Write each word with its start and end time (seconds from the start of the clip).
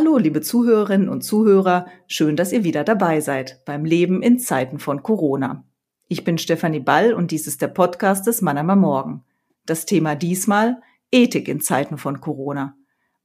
Hallo, 0.00 0.16
liebe 0.16 0.40
Zuhörerinnen 0.42 1.08
und 1.08 1.22
Zuhörer, 1.22 1.86
schön, 2.06 2.36
dass 2.36 2.52
ihr 2.52 2.62
wieder 2.62 2.84
dabei 2.84 3.20
seid 3.20 3.64
beim 3.64 3.84
Leben 3.84 4.22
in 4.22 4.38
Zeiten 4.38 4.78
von 4.78 5.02
Corona. 5.02 5.64
Ich 6.06 6.22
bin 6.22 6.38
Stefanie 6.38 6.78
Ball 6.78 7.12
und 7.14 7.32
dies 7.32 7.48
ist 7.48 7.60
der 7.62 7.66
Podcast 7.66 8.24
des 8.28 8.40
Mannheimer 8.40 8.76
Morgen. 8.76 9.24
Das 9.66 9.86
Thema 9.86 10.14
diesmal 10.14 10.80
Ethik 11.10 11.48
in 11.48 11.60
Zeiten 11.60 11.98
von 11.98 12.20
Corona. 12.20 12.76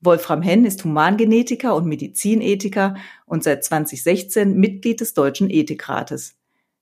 Wolfram 0.02 0.42
Henn 0.42 0.66
ist 0.66 0.84
Humangenetiker 0.84 1.76
und 1.76 1.86
Medizinethiker 1.86 2.96
und 3.28 3.44
seit 3.44 3.64
2016 3.64 4.56
Mitglied 4.56 5.00
des 5.00 5.14
Deutschen 5.14 5.52
Ethikrates. 5.52 6.38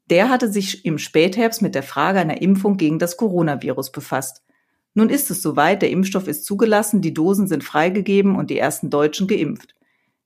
Der 0.10 0.30
hatte 0.30 0.50
sich 0.50 0.86
im 0.86 1.00
Spätherbst 1.00 1.62
mit 1.62 1.76
der 1.76 1.84
Frage 1.84 2.20
einer 2.20 2.42
Impfung 2.42 2.78
gegen 2.78 2.98
das 2.98 3.18
Coronavirus 3.18 3.92
befasst. 3.92 4.42
Nun 4.94 5.10
ist 5.10 5.30
es 5.32 5.42
soweit, 5.42 5.82
der 5.82 5.90
Impfstoff 5.90 6.30
ist 6.30 6.46
zugelassen, 6.46 7.02
die 7.02 7.14
Dosen 7.14 7.48
sind 7.48 7.66
freigegeben 7.66 8.38
und 8.38 8.50
die 8.50 8.58
ersten 8.58 8.90
Deutschen 8.90 9.28
geimpft. 9.28 9.76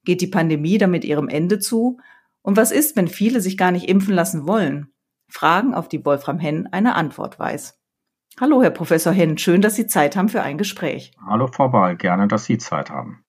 Geht 0.06 0.22
die 0.22 0.28
Pandemie 0.28 0.78
damit 0.78 1.04
ihrem 1.04 1.28
Ende 1.28 1.60
zu? 1.60 2.00
Und 2.42 2.58
was 2.58 2.72
ist, 2.72 2.96
wenn 2.96 3.08
viele 3.08 3.42
sich 3.42 3.58
gar 3.58 3.72
nicht 3.72 3.90
impfen 3.90 4.14
lassen 4.14 4.48
wollen? 4.48 4.94
Fragen, 5.28 5.74
auf 5.74 5.90
die 5.90 6.06
Wolfram 6.06 6.40
Henn 6.40 6.68
eine 6.72 6.96
Antwort 6.96 7.40
weiß. 7.40 7.80
Hallo, 8.40 8.62
Herr 8.62 8.70
Professor 8.70 9.12
Henn, 9.12 9.38
schön, 9.38 9.62
dass 9.62 9.76
Sie 9.76 9.88
Zeit 9.88 10.16
haben 10.16 10.30
für 10.30 10.42
ein 10.42 10.58
Gespräch. 10.58 11.12
Hallo, 11.26 11.48
Frau 11.48 11.70
Ball, 11.70 11.96
gerne, 11.96 12.28
dass 12.28 12.46
Sie 12.46 12.58
Zeit 12.58 12.90
haben. 12.90 13.24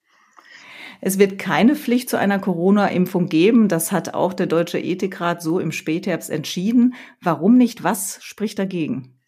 Es 1.01 1.19
wird 1.19 1.39
keine 1.39 1.77
Pflicht 1.77 2.11
zu 2.11 2.19
einer 2.19 2.39
Corona-Impfung 2.39 3.29
geben. 3.29 3.69
Das 3.69 3.93
hat 3.93 4.15
auch 4.15 4.33
der 4.33 4.47
Deutsche 4.47 4.79
Ethikrat 4.79 5.43
so 5.43 5.61
im 5.61 5.73
Spätherbst 5.73 6.31
entschieden. 6.31 6.95
Warum 7.23 7.57
nicht? 7.57 7.85
Was 7.85 8.19
spricht 8.23 8.59
dagegen? 8.59 9.21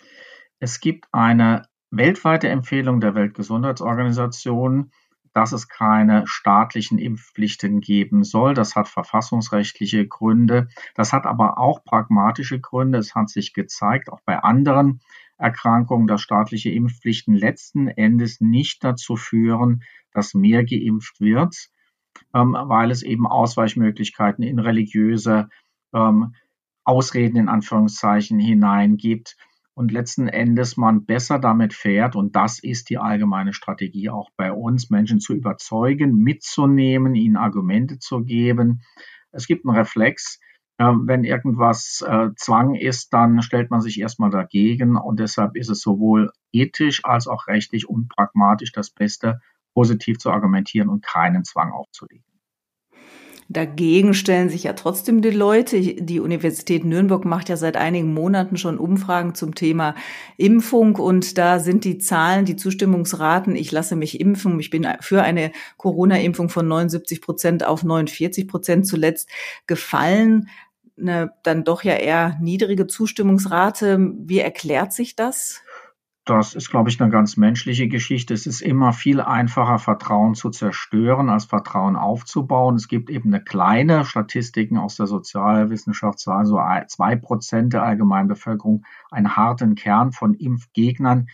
Es 0.58 0.80
gibt 0.80 1.06
eine 1.12 1.62
weltweite 1.90 2.48
Empfehlung 2.48 3.00
der 3.00 3.14
Weltgesundheitsorganisation, 3.14 4.90
dass 5.38 5.52
es 5.52 5.68
keine 5.68 6.26
staatlichen 6.26 6.98
Impfpflichten 6.98 7.80
geben 7.80 8.24
soll. 8.24 8.54
Das 8.54 8.74
hat 8.74 8.88
verfassungsrechtliche 8.88 10.04
Gründe. 10.04 10.66
Das 10.96 11.12
hat 11.12 11.26
aber 11.26 11.58
auch 11.58 11.84
pragmatische 11.84 12.58
Gründe. 12.58 12.98
Es 12.98 13.14
hat 13.14 13.28
sich 13.28 13.52
gezeigt, 13.54 14.10
auch 14.10 14.20
bei 14.24 14.40
anderen 14.40 15.00
Erkrankungen, 15.36 16.08
dass 16.08 16.22
staatliche 16.22 16.70
Impfpflichten 16.70 17.36
letzten 17.36 17.86
Endes 17.86 18.40
nicht 18.40 18.82
dazu 18.82 19.14
führen, 19.14 19.84
dass 20.12 20.34
mehr 20.34 20.64
geimpft 20.64 21.20
wird, 21.20 21.68
ähm, 22.34 22.56
weil 22.58 22.90
es 22.90 23.04
eben 23.04 23.24
Ausweichmöglichkeiten 23.24 24.42
in 24.42 24.58
religiöse 24.58 25.50
ähm, 25.94 26.34
Ausreden 26.82 27.36
in 27.36 27.48
Anführungszeichen 27.48 28.40
hineingibt 28.40 29.36
und 29.78 29.92
letzten 29.92 30.26
Endes 30.26 30.76
man 30.76 31.04
besser 31.04 31.38
damit 31.38 31.72
fährt, 31.72 32.16
und 32.16 32.34
das 32.34 32.58
ist 32.58 32.90
die 32.90 32.98
allgemeine 32.98 33.52
Strategie 33.52 34.10
auch 34.10 34.28
bei 34.36 34.52
uns, 34.52 34.90
Menschen 34.90 35.20
zu 35.20 35.34
überzeugen, 35.34 36.16
mitzunehmen, 36.16 37.14
ihnen 37.14 37.36
Argumente 37.36 38.00
zu 38.00 38.24
geben. 38.24 38.82
Es 39.30 39.46
gibt 39.46 39.64
einen 39.64 39.76
Reflex, 39.76 40.40
wenn 40.78 41.22
irgendwas 41.22 42.04
äh, 42.04 42.30
Zwang 42.34 42.74
ist, 42.74 43.12
dann 43.12 43.40
stellt 43.40 43.70
man 43.70 43.80
sich 43.80 44.00
erstmal 44.00 44.30
dagegen 44.30 44.96
und 44.96 45.20
deshalb 45.20 45.56
ist 45.56 45.70
es 45.70 45.80
sowohl 45.80 46.32
ethisch 46.50 47.04
als 47.04 47.28
auch 47.28 47.46
rechtlich 47.46 47.88
und 47.88 48.08
pragmatisch 48.08 48.72
das 48.72 48.90
Beste, 48.90 49.40
positiv 49.74 50.18
zu 50.18 50.32
argumentieren 50.32 50.88
und 50.88 51.04
keinen 51.04 51.44
Zwang 51.44 51.70
aufzulegen. 51.70 52.24
Dagegen 53.50 54.12
stellen 54.12 54.50
sich 54.50 54.64
ja 54.64 54.74
trotzdem 54.74 55.22
die 55.22 55.30
Leute. 55.30 55.80
Die 55.80 56.20
Universität 56.20 56.84
Nürnberg 56.84 57.24
macht 57.24 57.48
ja 57.48 57.56
seit 57.56 57.78
einigen 57.78 58.12
Monaten 58.12 58.58
schon 58.58 58.76
Umfragen 58.76 59.34
zum 59.34 59.54
Thema 59.54 59.94
Impfung 60.36 60.96
und 60.96 61.38
da 61.38 61.58
sind 61.58 61.84
die 61.84 61.96
Zahlen, 61.96 62.44
die 62.44 62.56
Zustimmungsraten, 62.56 63.56
ich 63.56 63.72
lasse 63.72 63.96
mich 63.96 64.20
impfen, 64.20 64.60
ich 64.60 64.68
bin 64.68 64.86
für 65.00 65.22
eine 65.22 65.52
Corona-Impfung 65.78 66.50
von 66.50 66.68
79 66.68 67.22
Prozent 67.22 67.64
auf 67.64 67.84
49 67.84 68.46
Prozent 68.46 68.86
zuletzt 68.86 69.30
gefallen. 69.66 70.50
Eine 71.00 71.32
dann 71.42 71.64
doch 71.64 71.82
ja 71.84 71.94
eher 71.94 72.36
niedrige 72.42 72.86
Zustimmungsrate. 72.86 74.12
Wie 74.18 74.40
erklärt 74.40 74.92
sich 74.92 75.16
das? 75.16 75.62
Das 76.28 76.54
ist, 76.54 76.68
glaube 76.68 76.90
ich, 76.90 77.00
eine 77.00 77.10
ganz 77.10 77.38
menschliche 77.38 77.88
Geschichte. 77.88 78.34
Es 78.34 78.46
ist 78.46 78.60
immer 78.60 78.92
viel 78.92 79.22
einfacher, 79.22 79.78
Vertrauen 79.78 80.34
zu 80.34 80.50
zerstören, 80.50 81.30
als 81.30 81.46
Vertrauen 81.46 81.96
aufzubauen. 81.96 82.74
Es 82.74 82.86
gibt 82.86 83.08
eben 83.08 83.32
eine 83.32 83.42
kleine 83.42 84.04
Statistiken 84.04 84.76
aus 84.76 84.96
der 84.96 85.06
Sozialwissenschaft, 85.06 86.18
so 86.18 86.32
also 86.32 86.60
zwei 86.88 87.16
Prozent 87.16 87.72
der 87.72 87.82
allgemeinen 87.82 88.28
Bevölkerung, 88.28 88.84
einen 89.10 89.36
harten 89.36 89.74
Kern 89.74 90.12
von 90.12 90.34
Impfgegnern, 90.34 91.28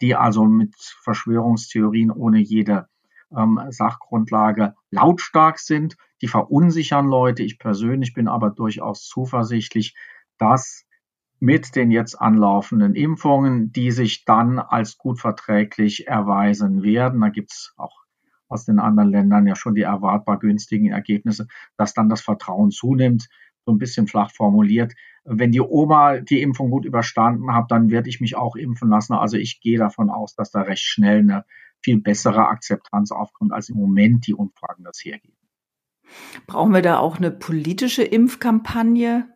die 0.00 0.16
also 0.16 0.44
mit 0.44 0.74
Verschwörungstheorien 1.00 2.10
ohne 2.10 2.40
jede 2.40 2.88
ähm, 3.32 3.60
Sachgrundlage 3.68 4.74
lautstark 4.90 5.60
sind. 5.60 5.96
Die 6.22 6.28
verunsichern 6.28 7.06
Leute. 7.06 7.44
Ich 7.44 7.60
persönlich 7.60 8.14
bin 8.14 8.26
aber 8.26 8.50
durchaus 8.50 9.06
zuversichtlich, 9.06 9.94
dass 10.38 10.86
mit 11.40 11.74
den 11.74 11.90
jetzt 11.90 12.14
anlaufenden 12.14 12.94
Impfungen, 12.94 13.72
die 13.72 13.90
sich 13.90 14.24
dann 14.26 14.58
als 14.58 14.98
gut 14.98 15.18
verträglich 15.18 16.06
erweisen 16.06 16.82
werden. 16.82 17.20
Da 17.20 17.30
gibt's 17.30 17.72
auch 17.78 18.04
aus 18.48 18.66
den 18.66 18.78
anderen 18.78 19.10
Ländern 19.10 19.46
ja 19.46 19.56
schon 19.56 19.74
die 19.74 19.82
erwartbar 19.82 20.38
günstigen 20.38 20.90
Ergebnisse, 20.90 21.46
dass 21.76 21.94
dann 21.94 22.10
das 22.10 22.20
Vertrauen 22.20 22.70
zunimmt. 22.70 23.28
So 23.64 23.72
ein 23.72 23.78
bisschen 23.78 24.06
flach 24.06 24.30
formuliert. 24.32 24.94
Wenn 25.24 25.52
die 25.52 25.60
Oma 25.60 26.18
die 26.18 26.42
Impfung 26.42 26.70
gut 26.70 26.84
überstanden 26.84 27.54
hat, 27.54 27.70
dann 27.70 27.90
werde 27.90 28.08
ich 28.08 28.20
mich 28.20 28.36
auch 28.36 28.56
impfen 28.56 28.90
lassen. 28.90 29.14
Also 29.14 29.36
ich 29.36 29.60
gehe 29.60 29.78
davon 29.78 30.10
aus, 30.10 30.34
dass 30.34 30.50
da 30.50 30.62
recht 30.62 30.82
schnell 30.82 31.20
eine 31.20 31.44
viel 31.82 32.00
bessere 32.00 32.48
Akzeptanz 32.48 33.12
aufkommt, 33.12 33.52
als 33.52 33.68
im 33.68 33.76
Moment 33.76 34.26
die 34.26 34.34
Umfragen 34.34 34.84
das 34.84 34.98
hergeben. 35.02 35.36
Brauchen 36.46 36.74
wir 36.74 36.82
da 36.82 36.98
auch 36.98 37.18
eine 37.18 37.30
politische 37.30 38.02
Impfkampagne? 38.02 39.28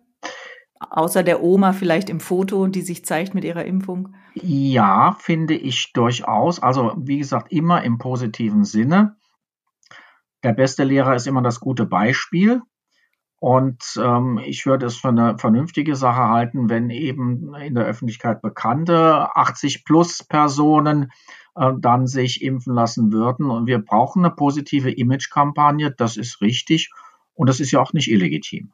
Außer 0.81 1.23
der 1.23 1.43
Oma 1.43 1.73
vielleicht 1.73 2.11
im 2.11 2.21
Foto, 2.21 2.67
die 2.67 2.83
sich 2.83 3.05
zeigt 3.05 3.35
mit 3.35 3.45
ihrer 3.45 3.65
Impfung? 3.65 4.15
Ja, 4.35 5.17
finde 5.21 5.55
ich 5.55 5.93
durchaus. 5.93 6.61
Also 6.61 6.95
wie 6.97 7.19
gesagt, 7.19 7.53
immer 7.53 7.83
im 7.83 7.99
positiven 7.99 8.65
Sinne. 8.65 9.17
Der 10.43 10.53
beste 10.53 10.85
Lehrer 10.85 11.15
ist 11.15 11.27
immer 11.27 11.43
das 11.43 11.61
gute 11.61 11.87
Beispiel. 11.87 12.61
Und 13.39 14.01
ähm, 14.03 14.41
ich 14.43 14.65
würde 14.65 14.87
es 14.87 14.97
für 14.97 15.09
eine 15.09 15.39
vernünftige 15.39 15.97
Sache 15.97 16.29
halten, 16.29 16.71
wenn 16.71 16.89
eben 16.91 17.55
in 17.55 17.75
der 17.75 17.85
Öffentlichkeit 17.85 18.41
bekannte 18.41 19.37
80 19.37 19.85
plus 19.85 20.25
Personen 20.25 21.13
äh, 21.55 21.73
dann 21.79 22.07
sich 22.07 22.43
impfen 22.43 22.75
lassen 22.75 23.13
würden. 23.13 23.51
Und 23.51 23.67
wir 23.67 23.79
brauchen 23.79 24.25
eine 24.25 24.35
positive 24.35 24.91
Image-Kampagne. 24.91 25.91
Das 25.91 26.17
ist 26.17 26.41
richtig. 26.41 26.91
Und 27.35 27.49
das 27.49 27.61
ist 27.61 27.71
ja 27.71 27.81
auch 27.81 27.93
nicht 27.93 28.11
illegitim. 28.11 28.73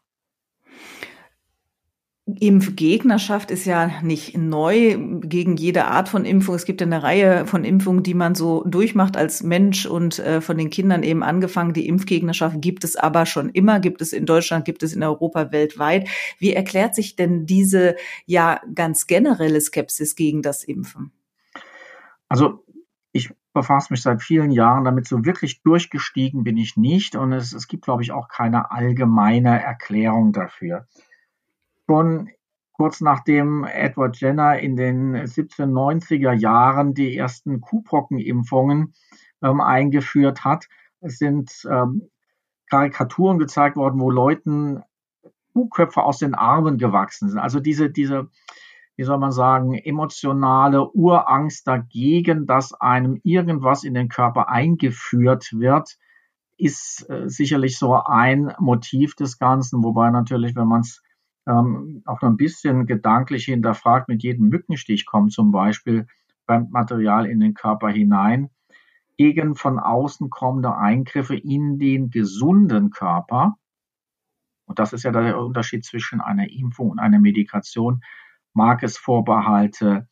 Impfgegnerschaft 2.27 3.51
ist 3.51 3.65
ja 3.65 4.03
nicht 4.03 4.37
neu 4.37 4.97
gegen 5.21 5.57
jede 5.57 5.87
Art 5.87 6.09
von 6.09 6.25
Impfung. 6.25 6.55
Es 6.55 6.65
gibt 6.65 6.81
ja 6.81 6.87
eine 6.87 7.03
Reihe 7.03 7.47
von 7.47 7.65
Impfungen, 7.65 8.03
die 8.03 8.15
man 8.15 8.35
so 8.35 8.63
durchmacht 8.65 9.17
als 9.17 9.43
Mensch 9.43 9.87
und 9.87 10.19
äh, 10.19 10.41
von 10.41 10.57
den 10.57 10.71
Kindern 10.71 11.03
eben 11.03 11.23
angefangen. 11.23 11.73
Die 11.73 11.89
Impfgegnerschaft 11.89 12.61
gibt 12.61 12.85
es 12.85 12.97
aber 12.97 13.27
schon 13.27 13.49
immer, 13.51 13.81
gibt 13.81 14.01
es 14.03 14.13
in 14.13 14.27
Deutschland, 14.27 14.65
gibt 14.65 14.83
es 14.83 14.95
in 14.95 15.03
Europa 15.03 15.51
weltweit. 15.51 16.09
Wie 16.39 16.53
erklärt 16.53 16.95
sich 16.95 17.17
denn 17.17 17.47
diese 17.47 17.97
ja 18.27 18.61
ganz 18.75 19.07
generelle 19.07 19.61
Skepsis 19.61 20.15
gegen 20.15 20.43
das 20.43 20.63
Impfen? 20.63 21.13
Also 22.29 22.65
ich 23.13 23.31
befasse 23.53 23.93
mich 23.93 24.03
seit 24.03 24.23
vielen 24.23 24.53
Jahren 24.53 24.85
damit. 24.85 25.09
So 25.09 25.25
wirklich 25.25 25.63
durchgestiegen 25.63 26.45
bin 26.45 26.57
ich 26.57 26.77
nicht 26.77 27.17
und 27.17 27.33
es, 27.33 27.53
es 27.53 27.67
gibt, 27.67 27.85
glaube 27.85 28.03
ich, 28.03 28.13
auch 28.13 28.29
keine 28.29 28.71
allgemeine 28.71 29.61
Erklärung 29.61 30.33
dafür 30.33 30.87
schon 31.91 32.31
kurz 32.71 33.01
nachdem 33.01 33.65
Edward 33.65 34.21
Jenner 34.21 34.61
in 34.61 34.77
den 34.77 35.17
1790er 35.17 36.33
Jahren 36.33 36.95
die 36.95 37.17
ersten 37.17 37.61
Kuhpockenimpfungen 37.61 38.95
ähm, 39.43 39.61
eingeführt 39.61 40.45
hat, 40.45 40.69
sind 41.01 41.51
ähm, 41.69 42.09
Karikaturen 42.69 43.41
gezeigt 43.41 43.75
worden, 43.75 43.99
wo 43.99 44.09
Leuten 44.09 44.85
Kuhköpfe 45.53 46.05
aus 46.05 46.19
den 46.19 46.37
Armen 46.37 46.79
gewachsen 46.79 47.29
sind. 47.29 47.41
Also 47.41 47.59
diese, 47.59 47.91
diese, 47.91 48.29
wie 48.95 49.03
soll 49.03 49.19
man 49.19 49.33
sagen, 49.33 49.75
emotionale 49.75 50.89
Urangst 50.93 51.67
dagegen, 51.67 52.47
dass 52.47 52.73
einem 52.73 53.21
irgendwas 53.25 53.83
in 53.83 53.95
den 53.95 54.09
Körper 54.09 54.49
eingeführt 54.49 55.49
wird, 55.55 55.99
ist 56.57 57.11
äh, 57.11 57.29
sicherlich 57.29 57.79
so 57.79 57.95
ein 57.95 58.55
Motiv 58.61 59.17
des 59.17 59.41
Ganzen. 59.41 59.83
Wobei 59.83 60.11
natürlich, 60.11 60.55
wenn 60.55 60.69
man 60.69 60.83
es 60.83 61.03
ähm, 61.47 62.03
auch 62.07 62.21
noch 62.23 62.29
ein 62.29 62.37
bisschen 62.37 62.87
gedanklich 62.87 63.45
hinterfragt, 63.47 64.09
mit 64.09 64.23
jedem 64.23 64.49
Mückenstich 64.49 65.07
kommt 65.07 65.33
zum 65.33 65.53
Beispiel 65.53 66.07
Material 66.47 67.27
in 67.27 67.39
den 67.39 67.55
Körper 67.55 67.91
hinein, 67.91 68.51
gegen 69.17 69.55
von 69.55 69.79
außen 69.79 70.31
kommende 70.31 70.77
Eingriffe 70.77 71.37
in 71.37 71.79
den 71.79 72.11
gesunden 72.11 72.91
Körper. 72.91 73.57
Und 74.65 74.79
das 74.79 74.93
ist 74.93 75.03
ja 75.03 75.13
der 75.13 75.39
Unterschied 75.39 75.85
zwischen 75.85 76.21
einer 76.21 76.51
Impfung 76.51 76.91
und 76.91 76.99
einer 76.99 77.19
Medikation. 77.19 78.03
Mag 78.53 78.83
es 78.83 78.97
Vorbehalte 78.97 80.09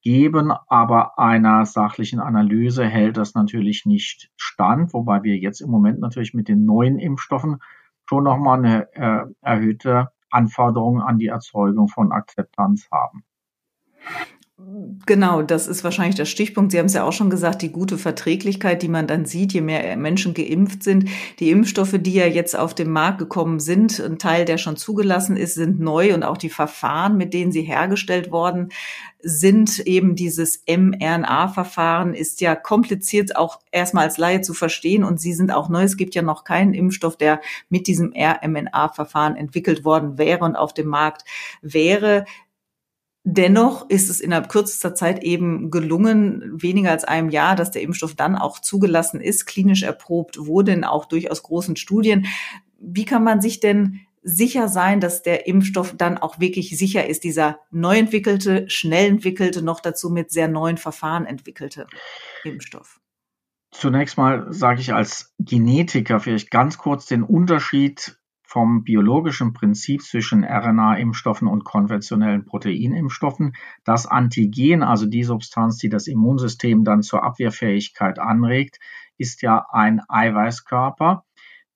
geben, 0.00 0.52
aber 0.68 1.18
einer 1.18 1.64
sachlichen 1.64 2.20
Analyse 2.20 2.84
hält 2.84 3.16
das 3.16 3.34
natürlich 3.34 3.86
nicht 3.86 4.30
stand, 4.36 4.92
wobei 4.94 5.22
wir 5.22 5.36
jetzt 5.36 5.60
im 5.60 5.70
Moment 5.70 6.00
natürlich 6.00 6.34
mit 6.34 6.48
den 6.48 6.64
neuen 6.64 6.98
Impfstoffen 6.98 7.58
schon 8.04 8.24
nochmal 8.24 8.58
eine 8.58 8.92
äh, 8.94 9.24
erhöhte 9.40 10.10
Anforderung 10.32 11.00
an 11.00 11.18
die 11.18 11.26
Erzeugung 11.26 11.88
von 11.88 12.12
Akzeptanz 12.12 12.88
haben. 12.90 13.24
Genau, 15.06 15.42
das 15.42 15.66
ist 15.66 15.82
wahrscheinlich 15.82 16.14
der 16.14 16.26
Stichpunkt. 16.26 16.72
Sie 16.72 16.78
haben 16.78 16.86
es 16.86 16.92
ja 16.92 17.04
auch 17.04 17.12
schon 17.12 17.30
gesagt, 17.30 17.62
die 17.62 17.72
gute 17.72 17.98
Verträglichkeit, 17.98 18.82
die 18.82 18.88
man 18.88 19.06
dann 19.06 19.24
sieht, 19.24 19.52
je 19.54 19.62
mehr 19.62 19.96
Menschen 19.96 20.34
geimpft 20.34 20.82
sind. 20.84 21.08
Die 21.40 21.50
Impfstoffe, 21.50 21.96
die 21.98 22.12
ja 22.12 22.26
jetzt 22.26 22.56
auf 22.56 22.74
den 22.74 22.90
Markt 22.90 23.18
gekommen 23.18 23.58
sind, 23.60 23.98
ein 23.98 24.18
Teil, 24.18 24.44
der 24.44 24.58
schon 24.58 24.76
zugelassen 24.76 25.36
ist, 25.36 25.54
sind 25.54 25.80
neu 25.80 26.14
und 26.14 26.22
auch 26.22 26.36
die 26.36 26.50
Verfahren, 26.50 27.16
mit 27.16 27.34
denen 27.34 27.50
sie 27.50 27.62
hergestellt 27.62 28.30
worden 28.30 28.68
sind, 29.22 29.78
eben 29.80 30.16
dieses 30.16 30.64
mRNA-Verfahren 30.66 32.12
ist 32.14 32.40
ja 32.40 32.56
kompliziert 32.56 33.36
auch 33.36 33.60
erstmal 33.70 34.04
als 34.04 34.18
Laie 34.18 34.40
zu 34.40 34.52
verstehen 34.52 35.04
und 35.04 35.20
sie 35.20 35.32
sind 35.32 35.52
auch 35.52 35.68
neu. 35.68 35.84
Es 35.84 35.96
gibt 35.96 36.14
ja 36.14 36.22
noch 36.22 36.44
keinen 36.44 36.74
Impfstoff, 36.74 37.16
der 37.16 37.40
mit 37.68 37.86
diesem 37.86 38.12
rMNA-Verfahren 38.12 39.36
entwickelt 39.36 39.84
worden 39.84 40.18
wäre 40.18 40.44
und 40.44 40.56
auf 40.56 40.74
dem 40.74 40.88
Markt 40.88 41.24
wäre. 41.62 42.24
Dennoch 43.24 43.88
ist 43.88 44.10
es 44.10 44.20
innerhalb 44.20 44.48
kürzester 44.48 44.96
Zeit 44.96 45.22
eben 45.22 45.70
gelungen, 45.70 46.60
weniger 46.60 46.90
als 46.90 47.04
einem 47.04 47.30
Jahr, 47.30 47.54
dass 47.54 47.70
der 47.70 47.82
Impfstoff 47.82 48.16
dann 48.16 48.34
auch 48.34 48.58
zugelassen 48.58 49.20
ist, 49.20 49.46
klinisch 49.46 49.84
erprobt 49.84 50.38
wurde 50.38 50.72
in 50.72 50.84
auch 50.84 51.04
durchaus 51.04 51.44
großen 51.44 51.76
Studien. 51.76 52.26
Wie 52.80 53.04
kann 53.04 53.22
man 53.22 53.40
sich 53.40 53.60
denn 53.60 54.00
sicher 54.22 54.68
sein, 54.68 55.00
dass 55.00 55.22
der 55.22 55.46
Impfstoff 55.46 55.96
dann 55.96 56.18
auch 56.18 56.40
wirklich 56.40 56.76
sicher 56.76 57.06
ist, 57.06 57.22
dieser 57.22 57.60
neu 57.70 57.96
entwickelte, 57.96 58.68
schnell 58.68 59.08
entwickelte, 59.08 59.62
noch 59.62 59.80
dazu 59.80 60.10
mit 60.10 60.32
sehr 60.32 60.48
neuen 60.48 60.76
Verfahren 60.76 61.24
entwickelte 61.24 61.86
Impfstoff? 62.44 63.00
Zunächst 63.70 64.18
mal 64.18 64.46
sage 64.52 64.80
ich 64.80 64.92
als 64.92 65.32
Genetiker 65.38 66.20
vielleicht 66.20 66.50
ganz 66.50 66.76
kurz 66.76 67.06
den 67.06 67.22
Unterschied 67.22 68.16
vom 68.52 68.84
biologischen 68.84 69.54
Prinzip 69.54 70.02
zwischen 70.02 70.44
RNA-Impfstoffen 70.44 71.48
und 71.48 71.64
konventionellen 71.64 72.44
Proteinimpfstoffen. 72.44 73.54
Das 73.82 74.06
Antigen, 74.06 74.82
also 74.82 75.06
die 75.06 75.24
Substanz, 75.24 75.78
die 75.78 75.88
das 75.88 76.06
Immunsystem 76.06 76.84
dann 76.84 77.00
zur 77.00 77.24
Abwehrfähigkeit 77.24 78.18
anregt, 78.18 78.78
ist 79.16 79.40
ja 79.40 79.64
ein 79.70 80.02
Eiweißkörper, 80.06 81.24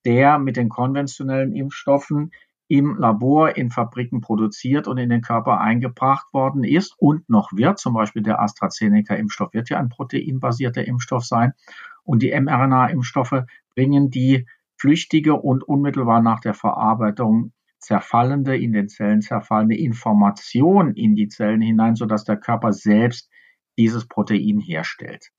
der 0.05 0.38
mit 0.38 0.58
den 0.58 0.69
konventionellen 0.69 1.55
Impfstoffen 1.55 2.32
im 2.69 2.99
Labor 2.99 3.56
in 3.56 3.70
Fabriken 3.70 4.20
produziert 4.20 4.87
und 4.87 4.99
in 4.99 5.08
den 5.08 5.22
Körper 5.22 5.62
eingebracht 5.62 6.26
worden 6.34 6.62
ist 6.62 6.94
und 6.99 7.26
noch 7.31 7.52
wird. 7.55 7.79
Zum 7.79 7.94
Beispiel 7.94 8.22
der 8.22 8.38
AstraZeneca-Impfstoff 8.43 9.55
wird 9.55 9.70
ja 9.70 9.79
ein 9.79 9.88
proteinbasierter 9.88 10.87
Impfstoff 10.87 11.25
sein. 11.25 11.55
Und 12.05 12.22
die 12.22 12.38
mRNA-Impfstoffe 12.38 13.44
bringen 13.75 14.11
die 14.11 14.46
flüchtige 14.78 15.34
und 15.34 15.64
unmittelbar 15.64 16.23
nach 16.23 16.40
der 16.40 16.55
Verarbeitung 16.55 17.52
zerfallende, 17.78 18.56
in 18.56 18.73
den 18.73 18.88
Zellen 18.88 19.20
zerfallende 19.20 19.76
Information 19.76 20.94
in 20.94 21.14
die 21.14 21.28
Zellen 21.28 21.61
hinein, 21.61 21.94
sodass 21.94 22.25
der 22.25 22.37
Körper 22.37 22.73
selbst 22.73 23.31
dieses 23.78 24.06
Protein 24.06 24.58
herstellt. 24.58 25.31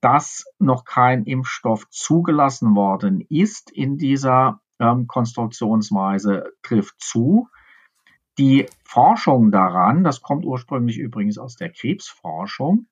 Dass 0.00 0.44
noch 0.58 0.84
kein 0.84 1.24
Impfstoff 1.24 1.88
zugelassen 1.90 2.76
worden 2.76 3.20
ist 3.28 3.70
in 3.70 3.98
dieser 3.98 4.60
ähm, 4.78 5.06
Konstruktionsweise, 5.06 6.52
trifft 6.62 6.94
zu. 6.98 7.48
Die 8.38 8.66
Forschung 8.84 9.50
daran, 9.50 10.04
das 10.04 10.20
kommt 10.20 10.44
ursprünglich 10.44 10.98
übrigens 10.98 11.38
aus 11.38 11.56
der 11.56 11.70
Krebsforschung, 11.70 12.86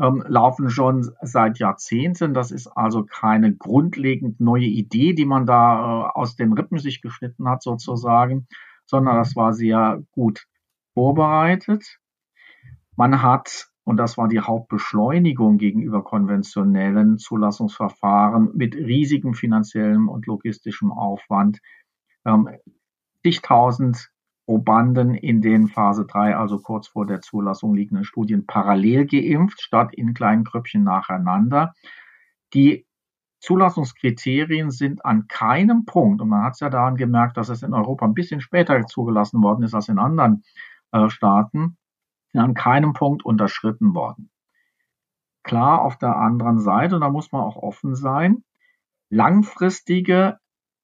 ähm, 0.00 0.24
laufen 0.26 0.70
schon 0.70 1.10
seit 1.22 1.58
Jahrzehnten. 1.58 2.34
Das 2.34 2.50
ist 2.50 2.68
also 2.68 3.04
keine 3.04 3.54
grundlegend 3.54 4.40
neue 4.40 4.66
Idee, 4.66 5.12
die 5.12 5.24
man 5.24 5.46
da 5.46 6.06
äh, 6.06 6.10
aus 6.14 6.36
den 6.36 6.52
Rippen 6.52 6.78
sich 6.78 7.00
geschnitten 7.02 7.48
hat 7.48 7.62
sozusagen, 7.62 8.46
sondern 8.86 9.16
das 9.16 9.34
war 9.36 9.52
sehr 9.52 10.02
gut 10.12 10.46
vorbereitet. 10.94 11.98
Man 12.96 13.22
hat, 13.22 13.68
und 13.84 13.96
das 13.96 14.18
war 14.18 14.28
die 14.28 14.40
Hauptbeschleunigung 14.40 15.58
gegenüber 15.58 16.02
konventionellen 16.02 17.18
Zulassungsverfahren 17.18 18.50
mit 18.54 18.74
riesigem 18.74 19.34
finanziellem 19.34 20.08
und 20.08 20.26
logistischem 20.26 20.92
Aufwand, 20.92 21.60
ähm, 22.24 22.48
zigtausend 23.22 24.10
Probanden 24.48 25.14
in 25.14 25.42
den 25.42 25.68
Phase 25.68 26.06
3, 26.06 26.34
also 26.34 26.58
kurz 26.58 26.88
vor 26.88 27.04
der 27.04 27.20
Zulassung 27.20 27.74
liegenden 27.74 28.06
Studien, 28.06 28.46
parallel 28.46 29.04
geimpft, 29.04 29.60
statt 29.60 29.92
in 29.92 30.14
kleinen 30.14 30.42
Grüppchen 30.42 30.82
nacheinander. 30.84 31.74
Die 32.54 32.86
Zulassungskriterien 33.40 34.70
sind 34.70 35.04
an 35.04 35.28
keinem 35.28 35.84
Punkt, 35.84 36.22
und 36.22 36.30
man 36.30 36.44
hat 36.44 36.54
es 36.54 36.60
ja 36.60 36.70
daran 36.70 36.96
gemerkt, 36.96 37.36
dass 37.36 37.50
es 37.50 37.62
in 37.62 37.74
Europa 37.74 38.06
ein 38.06 38.14
bisschen 38.14 38.40
später 38.40 38.86
zugelassen 38.86 39.42
worden 39.42 39.64
ist 39.64 39.74
als 39.74 39.90
in 39.90 39.98
anderen 39.98 40.44
äh, 40.92 41.10
Staaten, 41.10 41.76
an 42.32 42.54
keinem 42.54 42.94
Punkt 42.94 43.26
unterschritten 43.26 43.94
worden. 43.94 44.30
Klar, 45.42 45.82
auf 45.82 45.98
der 45.98 46.16
anderen 46.16 46.58
Seite, 46.58 46.94
und 46.94 47.02
da 47.02 47.10
muss 47.10 47.32
man 47.32 47.42
auch 47.42 47.56
offen 47.56 47.94
sein, 47.94 48.44
langfristige 49.10 50.38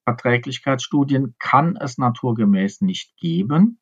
Verträglichkeitsstudien 0.05 1.35
kann 1.39 1.77
es 1.77 1.99
naturgemäß 1.99 2.81
nicht 2.81 3.17
geben. 3.17 3.79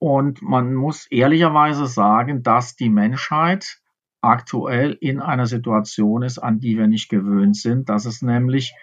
Und 0.00 0.42
man 0.42 0.74
muss 0.74 1.06
ehrlicherweise 1.10 1.86
sagen, 1.86 2.42
dass 2.42 2.76
die 2.76 2.90
Menschheit 2.90 3.80
aktuell 4.20 4.96
in 5.00 5.20
einer 5.20 5.46
Situation 5.46 6.22
ist, 6.22 6.38
an 6.38 6.60
die 6.60 6.76
wir 6.76 6.86
nicht 6.86 7.08
gewöhnt 7.08 7.56
sind, 7.56 7.88
dass 7.88 8.04
es 8.04 8.22
nämlich 8.22 8.74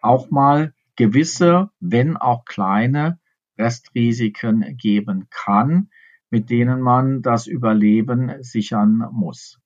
auch 0.00 0.30
mal 0.30 0.72
gewisse, 0.96 1.70
wenn 1.80 2.16
auch 2.16 2.44
kleine 2.44 3.18
Restrisiken 3.58 4.76
geben 4.76 5.26
kann, 5.30 5.90
mit 6.30 6.50
denen 6.50 6.80
man 6.80 7.22
das 7.22 7.46
Überleben 7.46 8.42
sichern 8.42 9.08
muss. 9.12 9.60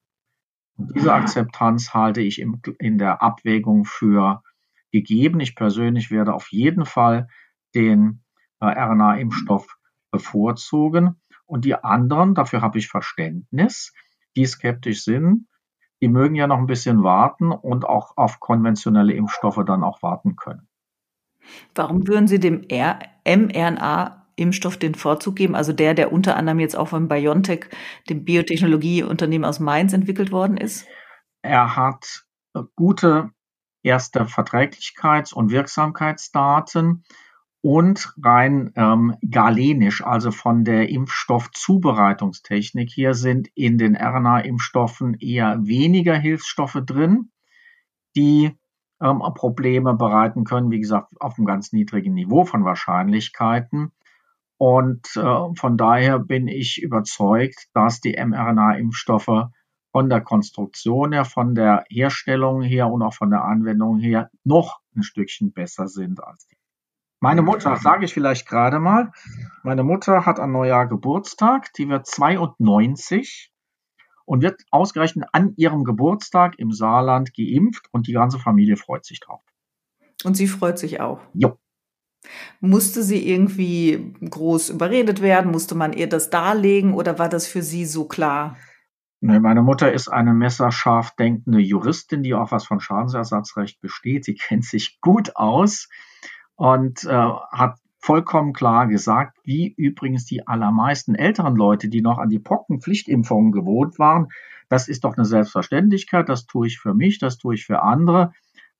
Diese 0.76 1.12
Akzeptanz 1.12 1.92
halte 1.92 2.20
ich 2.20 2.40
in 2.40 2.98
der 2.98 3.22
Abwägung 3.22 3.84
für 3.84 4.42
gegeben. 4.90 5.40
Ich 5.40 5.54
persönlich 5.54 6.10
werde 6.10 6.34
auf 6.34 6.50
jeden 6.50 6.84
Fall 6.84 7.28
den 7.74 8.22
äh, 8.60 8.66
RNA-Impfstoff 8.66 9.78
bevorzugen. 10.10 11.20
Und 11.46 11.64
die 11.64 11.74
anderen, 11.74 12.34
dafür 12.34 12.60
habe 12.60 12.78
ich 12.78 12.88
Verständnis, 12.88 13.92
die 14.36 14.46
skeptisch 14.46 15.04
sind, 15.04 15.46
die 16.00 16.08
mögen 16.08 16.34
ja 16.34 16.46
noch 16.46 16.58
ein 16.58 16.66
bisschen 16.66 17.02
warten 17.02 17.50
und 17.50 17.84
auch 17.84 18.16
auf 18.16 18.40
konventionelle 18.40 19.12
Impfstoffe 19.14 19.62
dann 19.66 19.82
auch 19.82 20.02
warten 20.02 20.36
können. 20.36 20.68
Warum 21.74 22.06
würden 22.06 22.28
Sie 22.28 22.38
dem 22.38 22.66
mRNA-Impfstoff 23.24 24.76
den 24.76 24.94
Vorzug 24.94 25.36
geben? 25.36 25.54
Also 25.56 25.72
der, 25.72 25.94
der 25.94 26.12
unter 26.12 26.36
anderem 26.36 26.60
jetzt 26.60 26.76
auch 26.76 26.88
von 26.88 27.08
BioNTech, 27.08 27.66
dem 28.08 28.24
Biotechnologieunternehmen 28.24 29.46
aus 29.46 29.58
Mainz, 29.60 29.92
entwickelt 29.92 30.30
worden 30.30 30.56
ist? 30.56 30.86
Er 31.42 31.76
hat 31.76 32.26
gute 32.76 33.30
erste 33.88 34.26
Verträglichkeits- 34.26 35.32
und 35.32 35.50
Wirksamkeitsdaten 35.50 37.04
und 37.60 38.14
rein 38.22 38.72
ähm, 38.76 39.16
galenisch, 39.28 40.04
also 40.04 40.30
von 40.30 40.64
der 40.64 40.90
Impfstoffzubereitungstechnik. 40.90 42.90
Hier 42.90 43.14
sind 43.14 43.48
in 43.54 43.78
den 43.78 43.96
RNA-Impfstoffen 43.96 45.14
eher 45.14 45.58
weniger 45.62 46.16
Hilfsstoffe 46.16 46.80
drin, 46.84 47.30
die 48.14 48.56
ähm, 49.00 49.22
Probleme 49.34 49.94
bereiten 49.94 50.44
können, 50.44 50.70
wie 50.70 50.80
gesagt, 50.80 51.12
auf 51.20 51.38
einem 51.38 51.46
ganz 51.46 51.72
niedrigen 51.72 52.14
Niveau 52.14 52.44
von 52.44 52.64
Wahrscheinlichkeiten. 52.64 53.92
Und 54.58 55.16
äh, 55.16 55.54
von 55.54 55.76
daher 55.76 56.18
bin 56.18 56.48
ich 56.48 56.82
überzeugt, 56.82 57.68
dass 57.74 58.00
die 58.00 58.16
mRNA-Impfstoffe 58.18 59.50
von 59.92 60.10
der 60.10 60.20
Konstruktion 60.20 61.12
her, 61.12 61.24
von 61.24 61.54
der 61.54 61.84
Herstellung 61.88 62.62
her 62.62 62.88
und 62.88 63.02
auch 63.02 63.14
von 63.14 63.30
der 63.30 63.44
Anwendung 63.44 63.98
her 63.98 64.30
noch 64.44 64.80
ein 64.94 65.02
Stückchen 65.02 65.52
besser 65.52 65.88
sind 65.88 66.22
als 66.22 66.46
die. 66.46 66.56
Meine 67.20 67.42
Mutter, 67.42 67.76
sage 67.76 68.04
ich 68.04 68.14
vielleicht 68.14 68.46
gerade 68.46 68.78
mal, 68.78 69.10
meine 69.64 69.82
Mutter 69.82 70.24
hat 70.24 70.38
an 70.38 70.52
Neujahr 70.52 70.86
Geburtstag, 70.86 71.72
die 71.72 71.88
wird 71.88 72.06
92 72.06 73.50
und 74.24 74.42
wird 74.42 74.62
ausgerechnet 74.70 75.28
an 75.32 75.54
ihrem 75.56 75.82
Geburtstag 75.82 76.58
im 76.58 76.70
Saarland 76.70 77.34
geimpft 77.34 77.86
und 77.90 78.06
die 78.06 78.12
ganze 78.12 78.38
Familie 78.38 78.76
freut 78.76 79.04
sich 79.04 79.18
drauf. 79.18 79.40
Und 80.22 80.36
sie 80.36 80.46
freut 80.46 80.78
sich 80.78 81.00
auch. 81.00 81.20
Jo. 81.32 81.58
Musste 82.60 83.02
sie 83.02 83.28
irgendwie 83.28 84.14
groß 84.28 84.70
überredet 84.70 85.22
werden? 85.22 85.50
Musste 85.50 85.74
man 85.74 85.92
ihr 85.92 86.08
das 86.08 86.30
darlegen 86.30 86.92
oder 86.92 87.18
war 87.18 87.28
das 87.28 87.46
für 87.46 87.62
sie 87.62 87.84
so 87.84 88.06
klar? 88.06 88.56
Ne, 89.20 89.40
meine 89.40 89.62
Mutter 89.62 89.92
ist 89.92 90.08
eine 90.08 90.32
messerscharf 90.32 91.16
denkende 91.16 91.58
Juristin, 91.58 92.22
die 92.22 92.34
auch 92.34 92.52
was 92.52 92.66
von 92.66 92.78
Schadensersatzrecht 92.78 93.80
besteht. 93.80 94.24
Sie 94.24 94.34
kennt 94.36 94.64
sich 94.64 95.00
gut 95.00 95.34
aus 95.36 95.88
und 96.54 97.04
äh, 97.04 97.08
hat 97.08 97.78
vollkommen 98.00 98.52
klar 98.52 98.86
gesagt, 98.86 99.38
wie 99.42 99.74
übrigens 99.76 100.24
die 100.24 100.46
allermeisten 100.46 101.16
älteren 101.16 101.56
Leute, 101.56 101.88
die 101.88 102.00
noch 102.00 102.18
an 102.18 102.28
die 102.28 102.38
Pockenpflichtimpfungen 102.38 103.50
gewohnt 103.50 103.98
waren, 103.98 104.28
das 104.68 104.86
ist 104.86 105.04
doch 105.04 105.16
eine 105.16 105.24
Selbstverständlichkeit, 105.24 106.28
das 106.28 106.46
tue 106.46 106.66
ich 106.66 106.78
für 106.78 106.94
mich, 106.94 107.18
das 107.18 107.38
tue 107.38 107.54
ich 107.54 107.64
für 107.64 107.82
andere. 107.82 108.32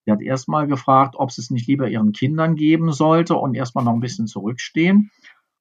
Sie 0.05 0.13
hat 0.13 0.21
erstmal 0.21 0.67
gefragt, 0.67 1.15
ob 1.17 1.33
sie 1.33 1.41
es 1.41 1.51
nicht 1.51 1.67
lieber 1.67 1.89
ihren 1.89 2.13
Kindern 2.13 2.55
geben 2.55 2.93
sollte 2.93 3.37
und 3.37 3.55
erstmal 3.55 3.85
noch 3.85 3.95
ein 3.95 4.01
bisschen 4.01 4.27
zurückstehen. 4.27 5.11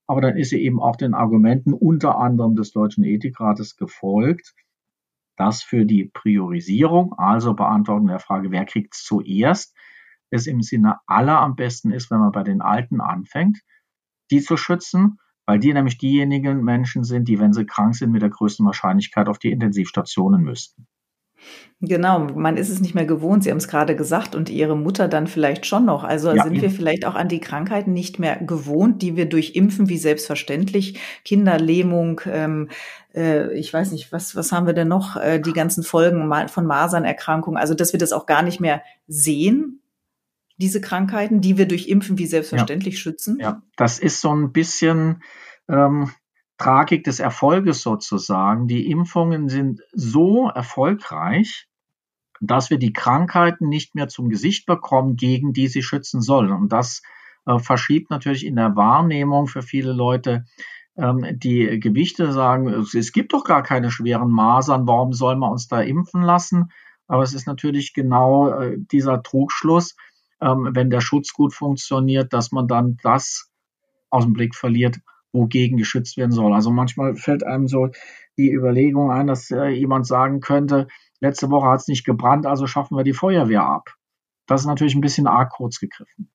Aber 0.05 0.21
dann 0.21 0.37
ist 0.37 0.49
sie 0.49 0.61
eben 0.61 0.81
auch 0.81 0.95
den 0.95 1.13
Argumenten 1.13 1.73
unter 1.73 2.17
anderem 2.17 2.55
des 2.55 2.71
Deutschen 2.71 3.03
Ethikrates 3.03 3.75
gefolgt, 3.75 4.53
dass 5.37 5.63
für 5.63 5.85
die 5.85 6.05
Priorisierung, 6.05 7.13
also 7.17 7.53
Beantwortung 7.53 8.07
der 8.07 8.19
Frage, 8.19 8.51
wer 8.51 8.65
kriegt 8.65 8.95
es 8.95 9.03
zuerst, 9.03 9.75
es 10.29 10.47
im 10.47 10.61
Sinne 10.61 10.97
aller 11.05 11.39
am 11.39 11.55
besten 11.55 11.91
ist, 11.91 12.11
wenn 12.11 12.19
man 12.19 12.31
bei 12.31 12.43
den 12.43 12.61
Alten 12.61 12.99
anfängt, 12.99 13.59
die 14.31 14.41
zu 14.41 14.57
schützen, 14.57 15.19
weil 15.45 15.59
die 15.59 15.73
nämlich 15.73 15.97
diejenigen 15.97 16.63
Menschen 16.63 17.05
sind, 17.05 17.29
die, 17.29 17.39
wenn 17.39 17.53
sie 17.53 17.65
krank 17.65 17.95
sind, 17.95 18.11
mit 18.11 18.21
der 18.21 18.29
größten 18.29 18.65
Wahrscheinlichkeit 18.65 19.29
auf 19.29 19.39
die 19.39 19.51
Intensivstationen 19.51 20.43
müssten. 20.43 20.87
Genau, 21.79 22.19
man 22.19 22.57
ist 22.57 22.69
es 22.69 22.79
nicht 22.79 22.95
mehr 22.95 23.05
gewohnt, 23.05 23.43
Sie 23.43 23.51
haben 23.51 23.57
es 23.57 23.67
gerade 23.67 23.95
gesagt, 23.95 24.33
und 24.33 24.49
Ihre 24.49 24.75
Mutter 24.75 25.07
dann 25.07 25.27
vielleicht 25.27 25.67
schon 25.67 25.85
noch. 25.85 26.03
Also 26.03 26.31
ja, 26.33 26.43
sind 26.43 26.59
wir 26.59 26.71
vielleicht 26.71 27.05
auch 27.05 27.13
an 27.13 27.27
die 27.27 27.39
Krankheiten 27.39 27.93
nicht 27.93 28.17
mehr 28.17 28.37
gewohnt, 28.37 29.03
die 29.03 29.15
wir 29.15 29.27
durch 29.27 29.55
Impfen 29.55 29.87
wie 29.87 29.97
selbstverständlich, 29.97 30.99
Kinderlähmung, 31.23 32.21
ähm, 32.25 32.69
äh, 33.13 33.53
ich 33.53 33.71
weiß 33.71 33.91
nicht, 33.91 34.11
was, 34.11 34.35
was 34.35 34.51
haben 34.51 34.65
wir 34.65 34.73
denn 34.73 34.87
noch, 34.87 35.17
äh, 35.17 35.39
die 35.39 35.53
ganzen 35.53 35.83
Folgen 35.83 36.33
von 36.47 36.65
Masernerkrankungen, 36.65 37.59
also 37.59 37.75
dass 37.75 37.93
wir 37.93 37.99
das 37.99 38.11
auch 38.11 38.25
gar 38.25 38.41
nicht 38.41 38.59
mehr 38.59 38.81
sehen, 39.07 39.81
diese 40.57 40.81
Krankheiten, 40.81 41.41
die 41.41 41.57
wir 41.59 41.67
durch 41.67 41.87
Impfen 41.87 42.17
wie 42.17 42.25
selbstverständlich 42.25 42.95
ja. 42.95 42.99
schützen? 42.99 43.37
Ja, 43.39 43.61
das 43.75 43.99
ist 43.99 44.21
so 44.21 44.33
ein 44.33 44.51
bisschen 44.51 45.21
ähm, 45.69 46.09
Tragik 46.57 47.03
des 47.03 47.19
Erfolges 47.19 47.81
sozusagen. 47.81 48.67
Die 48.67 48.89
Impfungen 48.89 49.49
sind 49.49 49.81
so 49.93 50.49
erfolgreich, 50.49 51.67
dass 52.41 52.69
wir 52.69 52.77
die 52.77 52.93
Krankheiten 52.93 53.69
nicht 53.69 53.95
mehr 53.95 54.07
zum 54.07 54.29
Gesicht 54.29 54.65
bekommen, 54.65 55.15
gegen 55.15 55.53
die 55.53 55.67
sie 55.67 55.83
schützen 55.83 56.21
sollen. 56.21 56.51
Und 56.51 56.71
das 56.71 57.01
äh, 57.45 57.59
verschiebt 57.59 58.09
natürlich 58.09 58.45
in 58.45 58.55
der 58.55 58.75
Wahrnehmung 58.75 59.47
für 59.47 59.61
viele 59.61 59.93
Leute 59.93 60.45
ähm, 60.97 61.25
die 61.31 61.79
Gewichte, 61.79 62.31
sagen, 62.31 62.67
es 62.67 63.11
gibt 63.11 63.33
doch 63.33 63.43
gar 63.43 63.63
keine 63.63 63.91
schweren 63.91 64.31
Masern, 64.31 64.87
warum 64.87 65.13
soll 65.13 65.35
man 65.35 65.51
uns 65.51 65.67
da 65.67 65.81
impfen 65.81 66.21
lassen? 66.21 66.71
Aber 67.07 67.23
es 67.23 67.33
ist 67.33 67.47
natürlich 67.47 67.93
genau 67.93 68.49
äh, 68.49 68.77
dieser 68.77 69.23
Trugschluss, 69.23 69.95
ähm, 70.41 70.69
wenn 70.73 70.89
der 70.89 71.01
Schutz 71.01 71.33
gut 71.33 71.53
funktioniert, 71.53 72.33
dass 72.33 72.51
man 72.51 72.67
dann 72.67 72.97
das 73.03 73.49
aus 74.09 74.23
dem 74.23 74.33
Blick 74.33 74.55
verliert, 74.55 74.99
wogegen 75.37 75.77
geschützt 75.77 76.17
werden 76.17 76.31
soll. 76.31 76.53
Also 76.53 76.71
manchmal 76.71 77.15
fällt 77.15 77.45
einem 77.45 77.67
so 77.67 77.89
die 78.37 78.51
Überlegung 78.51 79.11
ein, 79.11 79.27
dass 79.27 79.49
äh, 79.51 79.67
jemand 79.67 80.05
sagen 80.05 80.41
könnte, 80.41 80.87
letzte 81.19 81.49
Woche 81.49 81.67
hat 81.67 81.81
es 81.81 81.87
nicht 81.87 82.05
gebrannt, 82.05 82.45
also 82.45 82.67
schaffen 82.67 82.97
wir 82.97 83.03
die 83.03 83.13
Feuerwehr 83.13 83.63
ab. 83.63 83.95
Das 84.47 84.61
ist 84.61 84.67
natürlich 84.67 84.95
ein 84.95 85.01
bisschen 85.01 85.27
arg 85.27 85.51
kurz 85.51 85.79
gegriffen. 85.79 86.29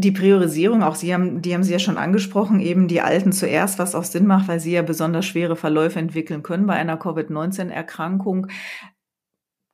Die 0.00 0.12
Priorisierung, 0.12 0.84
auch 0.84 0.94
Sie 0.94 1.12
haben, 1.12 1.42
die 1.42 1.52
haben 1.52 1.64
Sie 1.64 1.72
ja 1.72 1.80
schon 1.80 1.98
angesprochen, 1.98 2.60
eben 2.60 2.86
die 2.86 3.00
Alten 3.00 3.32
zuerst, 3.32 3.80
was 3.80 3.96
auch 3.96 4.04
Sinn 4.04 4.26
macht, 4.26 4.46
weil 4.46 4.60
sie 4.60 4.70
ja 4.70 4.82
besonders 4.82 5.26
schwere 5.26 5.56
Verläufe 5.56 5.98
entwickeln 5.98 6.44
können 6.44 6.66
bei 6.66 6.74
einer 6.74 6.96
Covid-19-Erkrankung. 6.96 8.46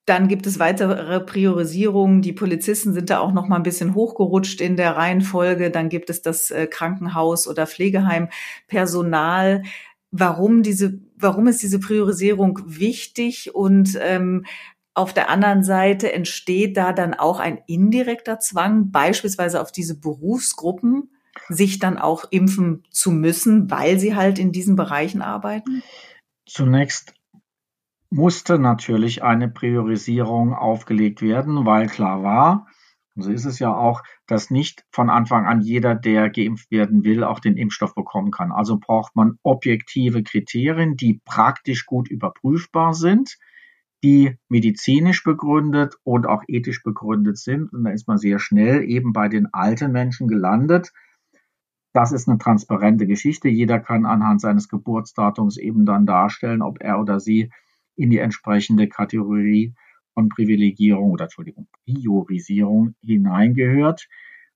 Dann 0.07 0.29
gibt 0.29 0.47
es 0.47 0.59
weitere 0.59 1.21
Priorisierungen. 1.21 2.21
Die 2.21 2.35
Polizisten 2.35 2.93
sind 2.93 3.09
da 3.09 3.21
auch 3.21 3.33
noch 3.33 3.49
mal 3.49 3.57
ein 3.57 3.63
bisschen 3.63 3.95
hochgerutscht 3.95 4.61
in 4.61 4.77
der 4.77 4.97
Reihenfolge. 4.97 5.71
Dann 5.71 5.89
gibt 5.89 6.11
es 6.11 6.21
das 6.21 6.51
äh, 6.51 6.67
Krankenhaus 6.67 7.49
oder 7.49 7.67
Pflegeheimpersonal. 7.67 9.63
Warum 10.11 10.63
diese, 10.63 11.01
warum 11.17 11.47
ist 11.47 11.63
diese 11.63 11.81
Priorisierung 11.81 12.61
wichtig? 12.67 13.55
Und 13.55 13.99
ähm, 14.01 14.45
auf 14.93 15.15
der 15.15 15.31
anderen 15.31 15.65
Seite 15.65 16.13
entsteht 16.13 16.77
da 16.77 16.93
dann 16.93 17.15
auch 17.15 17.41
ein 17.41 17.59
indirekter 17.67 18.39
Zwang, 18.39 18.91
beispielsweise 18.91 19.61
auf 19.61 19.73
diese 19.73 19.99
Berufsgruppen, 19.99 21.11
sich 21.49 21.79
dann 21.79 21.99
auch 21.99 22.27
impfen 22.31 22.85
zu 22.91 23.11
müssen, 23.11 23.71
weil 23.71 23.99
sie 23.99 24.15
halt 24.15 24.39
in 24.39 24.53
diesen 24.53 24.77
Bereichen 24.77 25.23
arbeiten? 25.23 25.83
Zunächst 26.47 27.15
musste 28.15 28.61
natürlich 28.61 29.25
eine 29.25 29.49
Priorisierung 29.49 30.55
aufgelegt 30.55 31.21
werden, 31.21 31.67
weil 31.67 31.89
klar 31.89 32.23
war, 32.23 32.69
und 33.17 33.23
so 33.23 33.31
ist 33.33 33.45
es 33.45 33.59
ja 33.59 33.75
auch, 33.75 34.03
dass 34.29 34.51
nicht 34.51 34.85
von 34.93 35.11
Anfang 35.11 35.47
an 35.47 35.61
jeder, 35.61 35.97
der 35.97 36.31
geimpft 36.31 36.71
werden 36.71 37.03
will, 37.03 37.25
auch 37.25 37.41
den 37.41 37.57
Impfstoff 37.57 37.95
bekommen 37.95 38.31
kann. 38.31 38.53
Also 38.53 38.79
braucht 38.79 39.17
man 39.17 39.39
objektive 39.43 40.23
Kriterien, 40.23 40.97
die 40.97 41.21
praktisch 41.25 41.87
gut 41.87 42.09
überprüfbar 42.09 42.95
sind, 42.95 43.37
die 44.05 44.37
medizinisch 44.49 45.25
begründet 45.25 45.97
und 46.05 46.27
auch 46.27 46.45
ethisch 46.47 46.85
begründet 46.85 47.39
sind. 47.39 47.73
Und 47.73 47.83
da 47.83 47.91
ist 47.91 48.07
man 48.07 48.19
sehr 48.19 48.39
schnell 48.39 48.85
eben 48.85 49.13
bei 49.13 49.29
den 49.29 49.53
alten 49.53 49.91
Menschen 49.91 50.29
gelandet. 50.29 50.93
Das 51.93 52.13
ist 52.13 52.29
eine 52.29 52.39
transparente 52.39 53.07
Geschichte. 53.09 53.49
Jeder 53.49 53.81
kann 53.81 54.07
anhand 54.07 54.41
seines 54.41 54.69
Geburtsdatums 54.69 55.57
eben 55.57 55.85
dann 55.85 56.07
darstellen, 56.07 56.63
ob 56.63 56.81
er 56.81 57.01
oder 57.01 57.19
sie 57.19 57.51
in 57.97 58.11
die 58.11 58.19
entsprechende 58.19 58.89
Kategorie 58.89 59.75
von 60.15 60.29
Privilegierung 60.29 61.11
oder 61.11 61.25
Entschuldigung, 61.25 61.69
Priorisierung 61.85 62.95
hineingehört. 63.01 64.09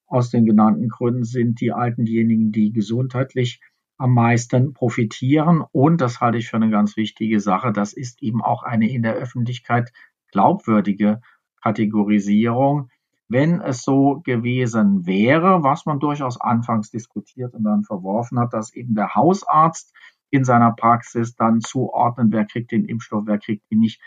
Aus 0.07 0.31
den 0.31 0.47
genannten 0.47 0.89
Gründen 0.89 1.25
sind 1.25 1.61
die 1.61 1.73
Alten 1.73 2.05
diejenigen, 2.05 2.53
die 2.53 2.73
gesundheitlich 2.73 3.61
am 3.99 4.15
meisten 4.15 4.73
profitieren. 4.73 5.63
Und 5.73 6.01
das 6.01 6.21
halte 6.21 6.39
ich 6.39 6.49
für 6.49 6.57
eine 6.57 6.71
ganz 6.71 6.97
wichtige 6.97 7.41
Sache. 7.41 7.73
Das 7.73 7.93
ist 7.93 8.23
eben 8.23 8.43
auch 8.43 8.63
eine 8.63 8.89
in 8.89 9.03
der 9.03 9.15
Öffentlichkeit 9.15 9.93
glaubwürdige 10.31 11.21
Kategorisierung. 11.63 12.91
Wenn 13.29 13.61
es 13.61 13.83
so 13.83 14.21
gewesen 14.25 15.05
wäre, 15.05 15.63
was 15.63 15.85
man 15.85 16.01
durchaus 16.01 16.41
anfangs 16.41 16.91
diskutiert 16.91 17.53
und 17.53 17.65
dann 17.65 17.83
verworfen 17.83 18.39
hat, 18.39 18.55
dass 18.55 18.73
eben 18.73 18.95
der 18.95 19.15
Hausarzt 19.15 19.93
in 20.31 20.45
seiner 20.45 20.73
Praxis 20.73 21.35
dann 21.35 21.61
zuordnen, 21.61 22.33
wer 22.33 22.45
kriegt 22.45 22.73
den 22.73 22.85
Impfstoff, 22.85 23.25
wer 23.27 23.39
kriegt 23.39 23.65
ihn 23.71 23.81
nicht. 23.81 24.01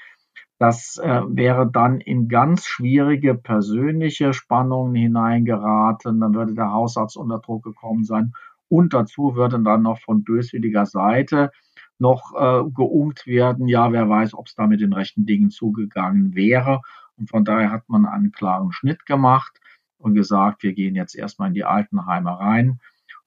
Das 0.59 0.99
äh, 1.01 1.21
wäre 1.27 1.69
dann 1.71 1.99
in 1.99 2.27
ganz 2.27 2.67
schwierige 2.67 3.33
persönliche 3.33 4.33
Spannungen 4.33 4.93
hineingeraten. 4.93 6.19
Dann 6.19 6.35
würde 6.35 6.53
der 6.53 6.71
Hausarzt 6.71 7.17
unter 7.17 7.39
Druck 7.39 7.63
gekommen 7.63 8.03
sein. 8.03 8.33
Und 8.69 8.93
dazu 8.93 9.35
würde 9.35 9.59
dann 9.59 9.81
noch 9.81 9.99
von 9.99 10.23
böswilliger 10.23 10.85
Seite 10.85 11.51
noch 11.97 12.33
äh, 12.35 12.69
geungt 12.69 13.25
werden. 13.25 13.67
Ja, 13.67 13.91
wer 13.91 14.07
weiß, 14.07 14.35
ob 14.35 14.47
es 14.47 14.53
da 14.53 14.67
mit 14.67 14.81
den 14.81 14.93
rechten 14.93 15.25
Dingen 15.25 15.49
zugegangen 15.49 16.35
wäre. 16.35 16.81
Und 17.17 17.29
von 17.29 17.43
daher 17.43 17.71
hat 17.71 17.89
man 17.89 18.05
einen 18.05 18.31
klaren 18.31 18.71
Schnitt 18.71 19.07
gemacht 19.07 19.59
und 19.97 20.13
gesagt, 20.13 20.61
wir 20.61 20.73
gehen 20.73 20.95
jetzt 20.95 21.15
erstmal 21.15 21.47
in 21.47 21.53
die 21.55 21.63
Altenheime 21.63 22.39
rein 22.39 22.79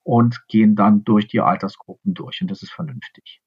und 0.04 0.46
gehen 0.48 0.76
dann 0.76 1.02
durch 1.02 1.26
die 1.26 1.40
Altersgruppen 1.40 2.14
durch. 2.14 2.40
Und 2.40 2.50
das 2.50 2.62
ist 2.62 2.72
vernünftig. 2.72 3.40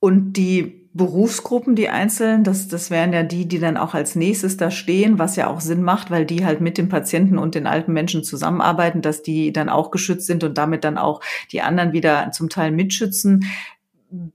Und 0.00 0.34
die 0.34 0.88
Berufsgruppen, 0.94 1.74
die 1.74 1.88
einzelnen, 1.88 2.44
das, 2.44 2.68
das 2.68 2.90
wären 2.90 3.12
ja 3.12 3.22
die, 3.22 3.46
die 3.46 3.58
dann 3.58 3.76
auch 3.76 3.94
als 3.94 4.14
nächstes 4.14 4.56
da 4.56 4.70
stehen, 4.70 5.18
was 5.18 5.36
ja 5.36 5.48
auch 5.48 5.60
Sinn 5.60 5.82
macht, 5.82 6.10
weil 6.10 6.24
die 6.24 6.44
halt 6.44 6.60
mit 6.60 6.78
den 6.78 6.88
Patienten 6.88 7.36
und 7.36 7.54
den 7.54 7.66
alten 7.66 7.92
Menschen 7.92 8.24
zusammenarbeiten, 8.24 9.02
dass 9.02 9.22
die 9.22 9.52
dann 9.52 9.68
auch 9.68 9.90
geschützt 9.90 10.26
sind 10.26 10.44
und 10.44 10.56
damit 10.56 10.84
dann 10.84 10.98
auch 10.98 11.20
die 11.52 11.62
anderen 11.62 11.92
wieder 11.92 12.30
zum 12.30 12.48
Teil 12.48 12.70
mitschützen. 12.70 13.44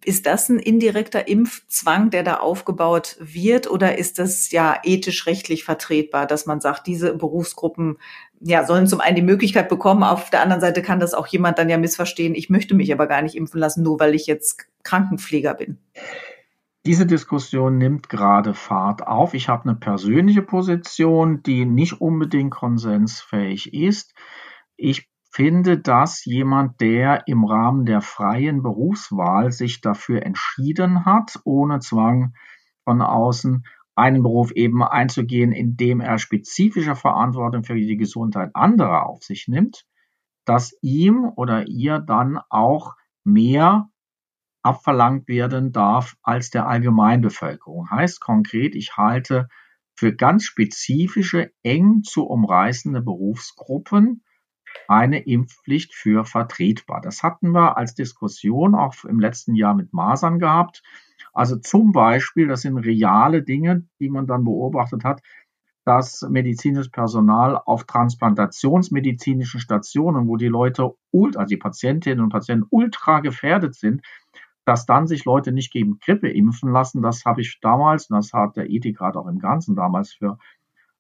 Ist 0.06 0.28
das 0.28 0.50
ein 0.50 0.60
indirekter 0.60 1.28
Impfzwang, 1.28 2.12
der 2.12 2.24
da 2.24 2.38
aufgebaut 2.38 3.18
wird, 3.20 3.70
oder 3.70 3.98
ist 3.98 4.20
das 4.20 4.52
ja 4.52 4.80
ethisch-rechtlich 4.84 5.64
vertretbar, 5.64 6.28
dass 6.28 6.46
man 6.46 6.62
sagt, 6.62 6.86
diese 6.86 7.16
Berufsgruppen 7.16 7.98
ja, 8.40 8.66
sollen 8.66 8.88
zum 8.88 9.00
einen 9.00 9.16
die 9.16 9.22
Möglichkeit 9.22 9.70
bekommen, 9.70 10.04
auf 10.04 10.30
der 10.30 10.42
anderen 10.42 10.62
Seite 10.62 10.82
kann 10.82 11.00
das 11.00 11.14
auch 11.14 11.28
jemand 11.28 11.58
dann 11.58 11.70
ja 11.70 11.78
missverstehen, 11.78 12.36
ich 12.36 12.50
möchte 12.50 12.76
mich 12.76 12.94
aber 12.94 13.08
gar 13.08 13.22
nicht 13.22 13.36
impfen 13.36 13.60
lassen, 13.60 13.84
nur 13.84 14.00
weil 14.00 14.14
ich 14.14 14.28
jetzt 14.28 14.68
Krankenpfleger 14.84 15.54
bin. 15.54 15.80
Diese 16.86 17.06
Diskussion 17.06 17.78
nimmt 17.78 18.10
gerade 18.10 18.54
Fahrt 18.54 19.08
auf. 19.08 19.34
Ich 19.34 19.48
habe 19.48 19.70
eine 19.70 19.76
persönliche 19.76 20.42
Position, 20.42 21.42
die 21.42 21.66
nicht 21.66 22.02
unbedingt 22.02 22.52
konsensfähig 22.52 23.74
ist. 23.74 24.14
Ich 24.76 25.08
finde, 25.34 25.80
dass 25.80 26.26
jemand, 26.26 26.80
der 26.80 27.28
im 27.28 27.44
Rahmen 27.44 27.86
der 27.86 28.02
freien 28.02 28.62
Berufswahl 28.62 29.52
sich 29.52 29.82
dafür 29.82 30.24
entschieden 30.24 31.06
hat, 31.06 31.40
ohne 31.44 31.80
Zwang 31.80 32.36
von 32.84 33.02
außen, 33.02 33.66
einen 33.96 34.22
Beruf 34.22 34.52
eben 34.52 34.84
einzugehen, 34.84 35.52
in 35.52 35.76
dem 35.76 36.02
er 36.02 36.20
spezifische 36.20 36.96
Verantwortung 36.96 37.64
für 37.64 37.76
die 37.76 37.98
Gesundheit 37.98 38.52
anderer 38.54 39.08
auf 39.08 39.24
sich 39.24 39.48
nimmt, 39.48 39.86
dass 40.46 40.78
ihm 40.82 41.32
oder 41.36 41.68
ihr 41.68 42.00
dann 42.00 42.40
auch 42.50 42.96
mehr 43.24 43.90
abverlangt 44.62 45.28
werden 45.28 45.72
darf 45.72 46.16
als 46.22 46.52
der 46.52 46.68
Allgemeinbevölkerung. 46.68 47.90
Heißt 47.90 48.22
konkret, 48.22 48.76
ich 48.76 48.98
halte 48.98 49.48
für 49.96 50.16
ganz 50.16 50.44
spezifische, 50.44 51.52
eng 51.64 52.04
zu 52.04 52.26
umreißende 52.26 53.02
Berufsgruppen 53.02 54.24
eine 54.88 55.20
Impfpflicht 55.20 55.94
für 55.94 56.26
vertretbar. 56.26 57.02
Das 57.02 57.24
hatten 57.24 57.52
wir 57.52 57.78
als 57.78 57.96
Diskussion 57.96 58.76
auch 58.76 59.04
im 59.06 59.20
letzten 59.20 59.56
Jahr 59.56 59.74
mit 59.74 59.94
Masern 59.94 60.40
gehabt. 60.40 60.84
Also 61.34 61.58
zum 61.58 61.92
Beispiel, 61.92 62.48
das 62.48 62.62
sind 62.62 62.78
reale 62.78 63.44
Dinge, 63.44 63.88
die 64.00 64.10
man 64.10 64.28
dann 64.28 64.44
beobachtet 64.44 65.04
hat, 65.04 65.22
dass 65.86 66.22
medizinisches 66.30 66.90
Personal 66.90 67.58
auf 67.58 67.84
transplantationsmedizinischen 67.86 69.60
Stationen, 69.60 70.28
wo 70.28 70.38
die 70.38 70.48
Leute, 70.48 70.94
also 71.12 71.46
die 71.46 71.58
Patientinnen 71.58 72.24
und 72.24 72.30
Patienten 72.30 72.68
ultra 72.70 73.20
gefährdet 73.20 73.76
sind, 73.76 74.02
dass 74.66 74.86
dann 74.86 75.08
sich 75.08 75.26
Leute 75.26 75.52
nicht 75.52 75.74
gegen 75.74 76.00
Grippe 76.00 76.30
impfen 76.30 76.72
lassen, 76.72 77.02
das 77.02 77.26
habe 77.26 77.42
ich 77.42 77.60
damals, 77.62 78.10
und 78.10 78.16
das 78.16 78.32
hat 78.32 78.56
der 78.56 78.70
Ethikrat 78.70 79.18
auch 79.18 79.28
im 79.28 79.40
Ganzen 79.40 79.76
damals 79.76 80.14
für 80.14 80.38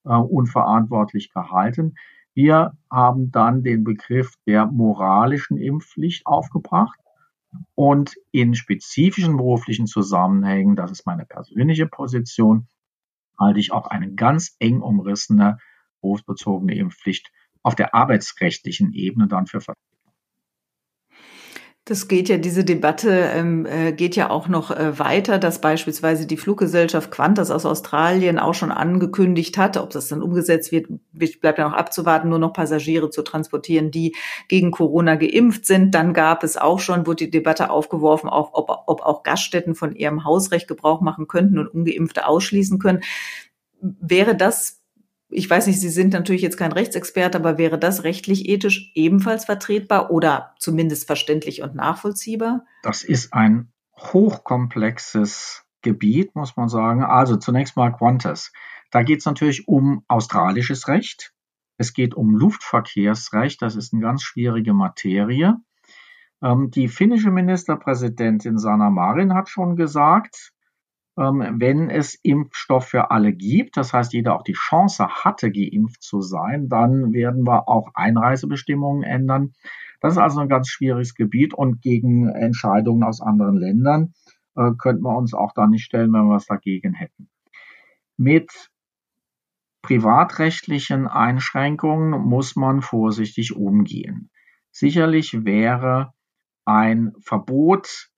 äh, 0.03 0.10
unverantwortlich 0.13 1.32
gehalten. 1.32 1.96
Wir 2.34 2.78
haben 2.90 3.32
dann 3.32 3.63
den 3.63 3.84
Begriff 3.84 4.36
der 4.48 4.66
moralischen 4.66 5.58
Impfpflicht 5.58 6.25
aufgebracht 6.25 7.00
und 7.75 8.16
in 8.32 8.56
spezifischen 8.56 9.38
beruflichen 9.38 9.86
Zusammenhängen, 9.86 10.75
das 10.75 10.92
ist 10.92 11.06
meine 11.06 11.25
persönliche 11.25 11.86
Position, 11.86 12.68
halte 13.40 13.60
ich 13.60 13.72
auch 13.72 13.88
eine 13.88 14.13
ganz 14.13 14.56
eng 14.60 14.82
umrissene 14.82 15.60
berufsbezogene 16.02 16.75
Impfpflicht 16.75 17.32
auf 17.62 17.75
der 17.75 17.94
arbeitsrechtlichen 17.94 18.94
Ebene 18.94 19.28
dann 19.28 19.48
für 19.48 19.62
das 21.86 22.08
geht 22.08 22.30
ja, 22.30 22.38
diese 22.38 22.63
Debatte 22.63 23.10
ähm, 23.10 23.66
äh, 23.66 23.92
geht 23.92 24.16
ja 24.16 24.30
auch 24.30 24.48
noch 24.48 24.72
äh, 24.72 24.98
weiter, 25.00 25.38
dass 25.38 25.60
beispielsweise 25.60 26.25
die 26.25 26.38
Fluggesellschaft 26.38 27.12
Qantas 27.12 27.52
aus 27.52 27.66
Australien 27.66 28.40
auch 28.40 28.54
schon 28.54 28.72
angekündigt 28.72 29.58
hat, 29.58 29.75
ob 29.75 29.90
das 29.90 30.08
dann 30.08 30.22
umgesetzt 30.22 30.72
wird, 30.72 30.88
bleibt 31.12 31.60
ja 31.60 31.68
noch 31.68 31.75
abzuwarten, 31.75 32.30
nur 32.30 32.40
noch 32.40 32.54
Passagiere 32.54 33.10
zu 33.10 33.22
transportieren, 33.22 33.92
die 33.92 34.16
gegen 34.48 34.72
Corona 34.72 35.16
geimpft 35.16 35.66
sind. 35.66 35.94
Dann 35.94 36.13
gab 36.13 36.46
es 36.46 36.56
auch 36.56 36.80
schon, 36.80 37.06
wurde 37.06 37.25
die 37.25 37.32
Debatte 37.32 37.70
aufgeworfen, 37.70 38.30
auch, 38.30 38.54
ob, 38.54 38.70
ob 38.88 39.02
auch 39.02 39.24
Gaststätten 39.24 39.75
von 39.75 39.94
ihrem 39.94 40.24
Hausrecht 40.24 40.70
Gebrauch 40.70 41.02
machen 41.02 41.28
könnten 41.28 41.60
und 41.60 41.68
Ungeimpfte 41.68 42.25
ausschließen 42.25 42.80
können. 42.80 43.02
Wäre 43.82 44.38
das 44.38 44.83
ich 45.34 45.50
weiß 45.50 45.68
nicht, 45.68 45.80
Sie 45.80 45.90
sind 45.90 46.13
natürlich 46.13 46.42
jetzt 46.42 46.58
kein 46.58 46.72
Rechtsexperte, 46.72 47.38
aber 47.38 47.58
wäre 47.58 47.78
das 47.80 48.04
rechtlich 48.04 48.48
ethisch 48.48 48.92
ebenfalls 48.96 49.46
vertretbar 49.46 50.12
oder 50.12 50.54
zumindest 50.60 51.08
verständlich 51.08 51.62
und 51.62 51.75
nachvollziehbar? 51.75 52.66
Das 52.84 53.04
ist 53.04 53.34
ein 53.34 53.72
hochkomplexes 53.98 55.66
Gebiet, 55.82 56.36
muss 56.36 56.56
man 56.56 56.70
sagen. 56.70 57.04
Also 57.04 57.36
zunächst 57.36 57.75
mal 57.75 57.92
Qantas. 57.92 58.52
Da 58.92 59.04
geht 59.04 59.20
es 59.20 59.25
natürlich 59.25 59.68
um 59.68 60.04
australisches 60.08 60.88
Recht. 60.88 61.34
Es 61.78 61.94
geht 61.94 62.13
um 62.13 62.36
Luftverkehrsrecht. 62.36 63.62
Das 63.62 63.75
ist 63.75 63.94
eine 63.94 64.02
ganz 64.02 64.24
schwierige 64.24 64.74
Materie. 64.74 65.58
Ähm, 66.42 66.72
die 66.72 66.88
finnische 66.88 67.32
Ministerpräsidentin 67.32 68.58
Sanna 68.58 68.90
Marin 68.90 69.34
hat 69.34 69.50
schon 69.50 69.75
gesagt, 69.75 70.52
wenn 71.15 71.89
es 71.89 72.15
Impfstoff 72.15 72.86
für 72.86 73.12
alle 73.12 73.34
gibt, 73.34 73.77
das 73.77 73.93
heißt, 73.93 74.13
jeder 74.13 74.36
auch 74.36 74.43
die 74.43 74.53
Chance 74.53 75.08
hatte, 75.08 75.51
geimpft 75.51 76.01
zu 76.01 76.22
sein, 76.22 76.70
dann 76.70 77.13
werden 77.13 77.46
wir 77.46 77.67
auch 77.67 77.91
Einreisebestimmungen 77.93 79.03
ändern. 79.03 79.53
Das 80.01 80.13
ist 80.13 80.20
also 80.20 80.39
ein 80.39 80.50
ganz 80.50 80.70
schwieriges 80.70 81.13
Gebiet 81.13 81.53
und 81.53 81.82
gegen 81.82 82.27
Entscheidungen 82.29 83.03
aus 83.03 83.22
anderen 83.22 83.58
Ländern 83.58 84.13
äh, 84.55 84.72
könnten 84.77 85.03
wir 85.03 85.15
uns 85.15 85.34
auch 85.34 85.53
da 85.53 85.67
nicht 85.67 85.86
stellen, 85.86 86.12
wenn 86.13 86.25
wir 86.25 86.36
was 86.36 86.46
dagegen 86.46 86.93
hätten. 86.93 87.29
Mit 88.17 88.70
privatrechtlichen 89.82 91.08
Einschränkungen 91.08 92.12
muss 92.22 92.55
man 92.55 92.82
vorsichtig 92.82 93.55
umgehen. 93.55 94.29
Sicherlich 94.72 95.46
wäre 95.46 96.13
ein 96.65 97.13
Verbot 97.20 98.10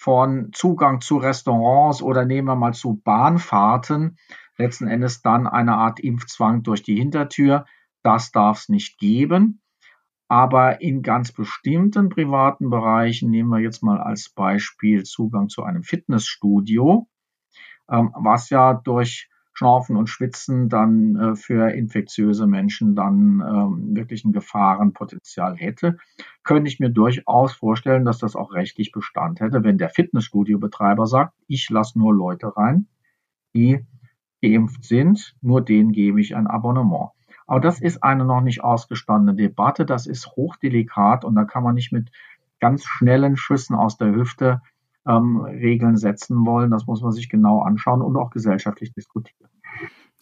von 0.00 0.50
Zugang 0.54 1.02
zu 1.02 1.18
Restaurants 1.18 2.00
oder 2.00 2.24
nehmen 2.24 2.48
wir 2.48 2.56
mal 2.56 2.72
zu 2.72 3.02
Bahnfahrten, 3.04 4.16
letzten 4.56 4.88
Endes 4.88 5.20
dann 5.20 5.46
eine 5.46 5.76
Art 5.76 6.00
Impfzwang 6.00 6.62
durch 6.62 6.82
die 6.82 6.96
Hintertür. 6.96 7.66
Das 8.02 8.32
darf 8.32 8.60
es 8.60 8.68
nicht 8.70 8.98
geben. 8.98 9.60
Aber 10.26 10.80
in 10.80 11.02
ganz 11.02 11.32
bestimmten 11.32 12.08
privaten 12.08 12.70
Bereichen, 12.70 13.28
nehmen 13.28 13.50
wir 13.50 13.58
jetzt 13.58 13.82
mal 13.82 14.00
als 14.00 14.30
Beispiel 14.30 15.02
Zugang 15.02 15.50
zu 15.50 15.64
einem 15.64 15.82
Fitnessstudio, 15.82 17.06
ähm, 17.90 18.10
was 18.14 18.48
ja 18.48 18.72
durch 18.72 19.28
Schnaufen 19.60 19.96
und 19.96 20.08
Schwitzen 20.08 20.70
dann 20.70 21.16
äh, 21.16 21.36
für 21.36 21.70
infektiöse 21.70 22.46
Menschen 22.46 22.94
dann 22.94 23.42
ähm, 23.46 23.94
wirklich 23.94 24.24
ein 24.24 24.32
Gefahrenpotenzial 24.32 25.54
hätte, 25.54 25.98
könnte 26.44 26.70
ich 26.70 26.80
mir 26.80 26.88
durchaus 26.88 27.52
vorstellen, 27.52 28.06
dass 28.06 28.16
das 28.16 28.36
auch 28.36 28.54
rechtlich 28.54 28.90
Bestand 28.90 29.40
hätte, 29.40 29.62
wenn 29.62 29.76
der 29.76 29.90
Fitnessstudio-Betreiber 29.90 31.06
sagt, 31.06 31.34
ich 31.46 31.68
lasse 31.68 31.98
nur 31.98 32.14
Leute 32.14 32.56
rein, 32.56 32.88
die 33.54 33.84
geimpft 34.40 34.84
sind, 34.84 35.36
nur 35.42 35.62
denen 35.62 35.92
gebe 35.92 36.22
ich 36.22 36.34
ein 36.34 36.46
Abonnement. 36.46 37.10
Aber 37.46 37.60
das 37.60 37.82
ist 37.82 38.02
eine 38.02 38.24
noch 38.24 38.40
nicht 38.40 38.64
ausgestandene 38.64 39.36
Debatte, 39.36 39.84
das 39.84 40.06
ist 40.06 40.26
hochdelikat 40.36 41.22
und 41.22 41.34
da 41.34 41.44
kann 41.44 41.64
man 41.64 41.74
nicht 41.74 41.92
mit 41.92 42.10
ganz 42.60 42.86
schnellen 42.86 43.36
Schüssen 43.36 43.76
aus 43.76 43.98
der 43.98 44.14
Hüfte 44.14 44.62
ähm, 45.10 45.40
Regeln 45.40 45.96
setzen 45.96 46.46
wollen. 46.46 46.70
Das 46.70 46.86
muss 46.86 47.02
man 47.02 47.12
sich 47.12 47.28
genau 47.28 47.60
anschauen 47.60 48.02
und 48.02 48.16
auch 48.16 48.30
gesellschaftlich 48.30 48.92
diskutieren. 48.92 49.50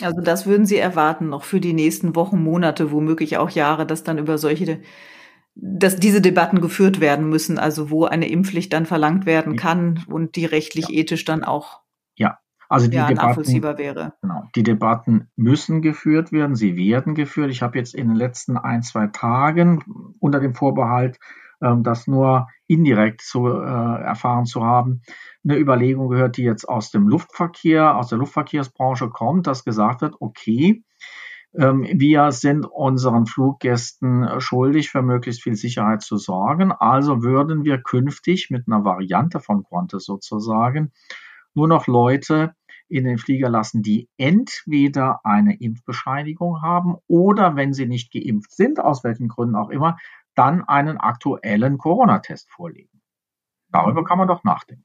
Also 0.03 0.21
das 0.21 0.47
würden 0.47 0.67
Sie 0.67 0.77
erwarten, 0.77 1.29
noch 1.29 1.45
für 1.45 1.61
die 1.61 1.73
nächsten 1.73 2.15
Wochen, 2.15 2.43
Monate, 2.43 2.93
womöglich 2.93 3.37
auch 3.37 3.51
Jahre, 3.51 3.85
dass 3.85 4.05
dann 4.05 4.19
über 4.19 4.39
solche, 4.39 4.81
dass 5.57 5.97
diese 5.97 6.21
Debatten 6.21 6.61
geführt 6.61 7.01
werden 7.01 7.29
müssen, 7.29 7.59
also 7.59 7.91
wo 7.91 8.05
eine 8.05 8.29
Impfpflicht 8.29 8.73
dann 8.73 8.87
verlangt 8.87 9.27
werden 9.27 9.57
kann 9.57 10.05
und 10.09 10.37
die 10.37 10.45
rechtlich 10.45 10.89
ja. 10.89 11.01
ethisch 11.01 11.25
dann 11.25 11.43
auch 11.43 11.81
ja. 12.17 12.39
Also 12.69 12.87
die 12.89 12.97
ja, 12.97 13.07
Debatten. 13.07 13.45
Genau, 14.21 14.45
die 14.55 14.63
Debatten 14.63 15.31
müssen 15.37 15.81
geführt 15.81 16.33
werden, 16.33 16.55
sie 16.55 16.77
werden 16.77 17.15
geführt. 17.15 17.51
Ich 17.51 17.63
habe 17.63 17.79
jetzt 17.79 17.95
in 17.95 18.09
den 18.09 18.17
letzten 18.17 18.59
ein, 18.59 18.83
zwei 18.83 19.07
Tagen 19.07 19.83
unter 20.21 20.39
dem 20.39 20.55
Vorbehalt, 20.55 21.19
das 21.61 22.07
nur 22.07 22.49
indirekt 22.67 23.23
zu 23.23 23.49
äh, 23.49 24.03
erfahren 24.03 24.47
zu 24.47 24.65
haben, 24.65 25.03
eine 25.45 25.59
Überlegung 25.59 26.09
gehört, 26.09 26.37
die 26.37 26.43
jetzt 26.43 26.69
aus 26.69 26.91
dem 26.91 27.09
Luftverkehr, 27.09 27.97
aus 27.97 28.09
der 28.09 28.19
Luftverkehrsbranche 28.19 29.09
kommt, 29.09 29.47
dass 29.47 29.65
gesagt 29.65 30.03
wird, 30.03 30.17
okay, 30.21 30.85
ähm, 31.55 31.87
wir 31.91 32.31
sind 32.33 32.67
unseren 32.67 33.27
Fluggästen 33.27 34.41
schuldig, 34.41 34.91
für 34.91 35.03
möglichst 35.03 35.43
viel 35.43 35.55
Sicherheit 35.55 36.03
zu 36.03 36.17
sorgen. 36.17 36.73
Also 36.73 37.23
würden 37.23 37.65
wir 37.65 37.79
künftig 37.83 38.49
mit 38.51 38.65
einer 38.67 38.85
Variante 38.85 39.41
von 39.41 39.65
Qantas 39.65 40.05
sozusagen 40.05 40.93
nur 41.55 41.69
noch 41.69 41.87
Leute 41.87 42.55
in 42.89 43.05
den 43.05 43.19
Flieger 43.19 43.51
lassen, 43.51 43.83
die 43.83 44.09
entweder 44.17 45.21
eine 45.25 45.59
Impfbescheinigung 45.61 46.63
haben 46.63 46.97
oder 47.07 47.57
wenn 47.57 47.75
sie 47.75 47.87
nicht 47.87 48.13
geimpft 48.13 48.53
sind, 48.53 48.81
aus 48.81 49.05
welchen 49.05 49.29
Gründen 49.29 49.57
auch 49.57 49.69
immer, 49.71 49.99
dann 50.39 50.63
einen 50.65 50.99
aktuellen 50.99 51.79
Corona-Test 51.79 52.51
vorlegen. 52.51 53.03
Darüber 53.71 54.05
kann 54.05 54.19
man 54.19 54.29
doch 54.29 54.45
nachdenken. 54.45 54.85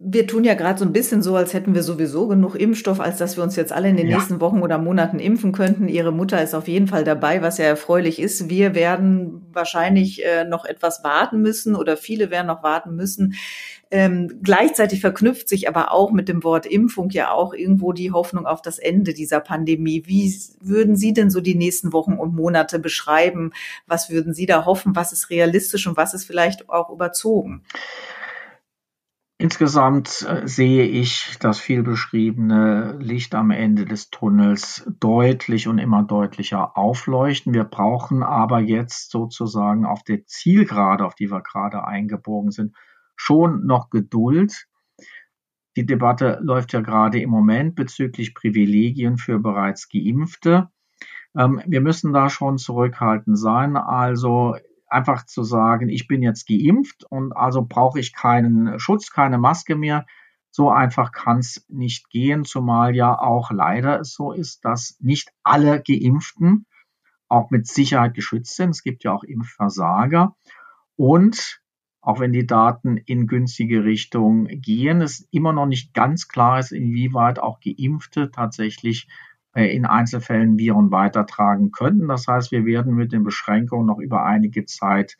Wir 0.00 0.28
tun 0.28 0.44
ja 0.44 0.54
gerade 0.54 0.78
so 0.78 0.84
ein 0.84 0.92
bisschen 0.92 1.22
so, 1.22 1.34
als 1.34 1.54
hätten 1.54 1.74
wir 1.74 1.82
sowieso 1.82 2.28
genug 2.28 2.54
Impfstoff, 2.54 3.00
als 3.00 3.18
dass 3.18 3.36
wir 3.36 3.42
uns 3.42 3.56
jetzt 3.56 3.72
alle 3.72 3.88
in 3.88 3.96
den 3.96 4.06
ja. 4.06 4.16
nächsten 4.16 4.40
Wochen 4.40 4.62
oder 4.62 4.78
Monaten 4.78 5.18
impfen 5.18 5.50
könnten. 5.50 5.88
Ihre 5.88 6.12
Mutter 6.12 6.40
ist 6.40 6.54
auf 6.54 6.68
jeden 6.68 6.86
Fall 6.86 7.02
dabei, 7.02 7.42
was 7.42 7.58
ja 7.58 7.64
erfreulich 7.64 8.20
ist. 8.20 8.48
Wir 8.48 8.76
werden 8.76 9.44
wahrscheinlich 9.52 10.24
äh, 10.24 10.44
noch 10.44 10.64
etwas 10.64 11.02
warten 11.02 11.40
müssen 11.40 11.74
oder 11.74 11.96
viele 11.96 12.30
werden 12.30 12.46
noch 12.46 12.62
warten 12.62 12.94
müssen. 12.94 13.34
Ähm, 13.90 14.40
gleichzeitig 14.42 15.00
verknüpft 15.00 15.48
sich 15.48 15.66
aber 15.68 15.92
auch 15.92 16.10
mit 16.10 16.28
dem 16.28 16.44
Wort 16.44 16.66
Impfung 16.66 17.08
ja 17.10 17.30
auch 17.30 17.54
irgendwo 17.54 17.92
die 17.92 18.12
Hoffnung 18.12 18.46
auf 18.46 18.60
das 18.60 18.78
Ende 18.78 19.14
dieser 19.14 19.40
Pandemie. 19.40 20.02
Wie 20.06 20.34
würden 20.60 20.94
Sie 20.94 21.14
denn 21.14 21.30
so 21.30 21.40
die 21.40 21.54
nächsten 21.54 21.92
Wochen 21.94 22.14
und 22.14 22.34
Monate 22.34 22.78
beschreiben? 22.78 23.52
Was 23.86 24.10
würden 24.10 24.34
Sie 24.34 24.44
da 24.44 24.66
hoffen? 24.66 24.94
Was 24.94 25.12
ist 25.12 25.30
realistisch 25.30 25.86
und 25.86 25.96
was 25.96 26.12
ist 26.12 26.24
vielleicht 26.24 26.68
auch 26.68 26.90
überzogen? 26.90 27.62
Insgesamt 29.40 30.26
äh, 30.28 30.48
sehe 30.48 30.84
ich 30.84 31.38
das 31.38 31.60
viel 31.60 31.84
beschriebene 31.84 32.98
Licht 32.98 33.36
am 33.36 33.52
Ende 33.52 33.84
des 33.84 34.10
Tunnels 34.10 34.84
deutlich 34.98 35.68
und 35.68 35.78
immer 35.78 36.02
deutlicher 36.02 36.76
aufleuchten. 36.76 37.54
Wir 37.54 37.62
brauchen 37.62 38.24
aber 38.24 38.58
jetzt 38.58 39.12
sozusagen 39.12 39.86
auf 39.86 40.02
der 40.02 40.26
Zielgerade, 40.26 41.06
auf 41.06 41.14
die 41.14 41.30
wir 41.30 41.40
gerade 41.40 41.84
eingebogen 41.84 42.50
sind, 42.50 42.74
schon 43.18 43.66
noch 43.66 43.90
Geduld. 43.90 44.66
Die 45.76 45.84
Debatte 45.84 46.38
läuft 46.40 46.72
ja 46.72 46.80
gerade 46.80 47.20
im 47.20 47.30
Moment 47.30 47.74
bezüglich 47.74 48.34
Privilegien 48.34 49.18
für 49.18 49.38
bereits 49.38 49.88
Geimpfte. 49.88 50.70
Ähm, 51.36 51.60
wir 51.66 51.80
müssen 51.80 52.12
da 52.12 52.30
schon 52.30 52.58
zurückhaltend 52.58 53.38
sein. 53.38 53.76
Also 53.76 54.56
einfach 54.86 55.26
zu 55.26 55.42
sagen, 55.42 55.88
ich 55.88 56.06
bin 56.06 56.22
jetzt 56.22 56.46
geimpft 56.48 57.04
und 57.04 57.36
also 57.36 57.64
brauche 57.68 58.00
ich 58.00 58.14
keinen 58.14 58.78
Schutz, 58.78 59.10
keine 59.10 59.38
Maske 59.38 59.76
mehr. 59.76 60.06
So 60.50 60.70
einfach 60.70 61.12
kann 61.12 61.38
es 61.38 61.66
nicht 61.68 62.08
gehen, 62.08 62.44
zumal 62.44 62.96
ja 62.96 63.18
auch 63.18 63.50
leider 63.50 64.00
es 64.00 64.14
so 64.14 64.32
ist, 64.32 64.64
dass 64.64 64.96
nicht 65.00 65.30
alle 65.42 65.82
Geimpften 65.82 66.66
auch 67.28 67.50
mit 67.50 67.66
Sicherheit 67.66 68.14
geschützt 68.14 68.56
sind. 68.56 68.70
Es 68.70 68.82
gibt 68.82 69.04
ja 69.04 69.12
auch 69.12 69.24
Impfversager. 69.24 70.34
Und 70.96 71.60
auch 72.00 72.20
wenn 72.20 72.32
die 72.32 72.46
Daten 72.46 72.96
in 72.96 73.26
günstige 73.26 73.84
Richtung 73.84 74.46
gehen, 74.46 75.00
es 75.00 75.26
immer 75.30 75.52
noch 75.52 75.66
nicht 75.66 75.94
ganz 75.94 76.28
klar 76.28 76.58
ist, 76.58 76.72
inwieweit 76.72 77.38
auch 77.38 77.60
Geimpfte 77.60 78.30
tatsächlich 78.30 79.08
äh, 79.54 79.74
in 79.74 79.86
Einzelfällen 79.86 80.58
Viren 80.58 80.90
weitertragen 80.90 81.72
könnten. 81.72 82.08
Das 82.08 82.26
heißt, 82.26 82.52
wir 82.52 82.64
werden 82.64 82.94
mit 82.94 83.12
den 83.12 83.24
Beschränkungen 83.24 83.86
noch 83.86 83.98
über 83.98 84.24
einige 84.24 84.64
Zeit 84.64 85.16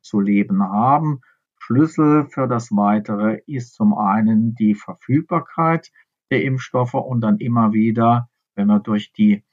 zu 0.00 0.20
leben 0.20 0.62
haben. 0.62 1.20
Schlüssel 1.58 2.26
für 2.26 2.46
das 2.46 2.70
Weitere 2.70 3.40
ist 3.46 3.74
zum 3.74 3.96
einen 3.96 4.54
die 4.54 4.74
Verfügbarkeit 4.74 5.90
der 6.30 6.44
Impfstoffe 6.44 6.94
und 6.94 7.20
dann 7.20 7.38
immer 7.38 7.72
wieder, 7.72 8.28
wenn 8.54 8.68
wir 8.68 8.80
durch 8.80 9.12
die 9.12 9.44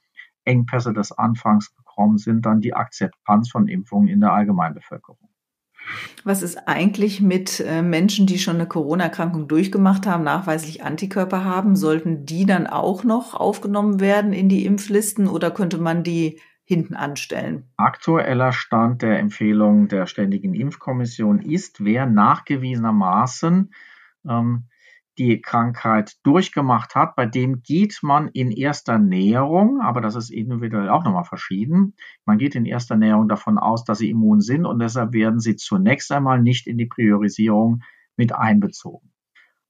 Engpässe 0.43 0.93
des 0.93 1.11
Anfangs 1.11 1.75
gekommen 1.75 2.17
sind, 2.17 2.45
dann 2.45 2.61
die 2.61 2.73
Akzeptanz 2.73 3.49
von 3.49 3.67
Impfungen 3.67 4.07
in 4.07 4.19
der 4.19 4.33
Allgemeinbevölkerung. 4.33 5.29
Was 6.24 6.41
ist 6.41 6.67
eigentlich 6.67 7.21
mit 7.21 7.60
äh, 7.60 7.82
Menschen, 7.82 8.26
die 8.26 8.39
schon 8.39 8.56
eine 8.56 8.67
Corona-Erkrankung 8.67 9.48
durchgemacht 9.48 10.08
haben, 10.08 10.24
nachweislich 10.24 10.84
Antikörper 10.84 11.43
haben? 11.43 11.76
Sollten 11.76 12.26
die 12.26 12.45
dann 12.45 12.67
auch 12.67 13.04
noch 13.04 13.34
aufgenommen 13.34 14.00
werden 14.00 14.34
in 14.34 14.50
die 14.50 14.65
Impflisten 14.65 15.28
oder 15.28 15.52
könnte 15.52 15.78
man 15.78 16.04
die 16.04 16.39
hinten 16.63 16.95
anstellen? 16.95 17.69
Aktueller 17.78 18.52
Stand 18.52 19.04
der 19.04 19.19
Empfehlung 19.19 19.88
der 19.88 20.08
Ständigen 20.08 20.54
Impfkommission 20.56 21.39
ist, 21.39 21.84
wer 21.86 22.08
nachgewiesenermaßen 22.08 23.71
ähm, 24.28 24.63
die 25.17 25.41
Krankheit 25.41 26.17
durchgemacht 26.23 26.95
hat, 26.95 27.15
bei 27.15 27.25
dem 27.25 27.62
geht 27.63 27.99
man 28.01 28.28
in 28.30 28.51
erster 28.51 28.97
Näherung, 28.99 29.82
aber 29.82 30.01
das 30.01 30.15
ist 30.15 30.30
individuell 30.30 30.89
auch 30.89 31.04
nochmal 31.04 31.23
verschieden, 31.23 31.95
man 32.25 32.38
geht 32.38 32.56
in 32.56 32.65
erster 32.65 32.95
Näherung 32.95 33.28
davon 33.28 33.58
aus, 33.58 33.84
dass 33.84 33.99
sie 33.99 34.10
immun 34.10 34.41
sind 34.41 34.65
und 34.65 34.80
deshalb 34.80 35.13
werden 35.13 35.39
sie 35.39 35.56
zunächst 35.56 36.12
einmal 36.12 36.41
nicht 36.41 36.67
in 36.67 36.78
die 36.78 36.86
Priorisierung 36.86 37.82
mit 38.17 38.34
einbezogen. 38.34 39.12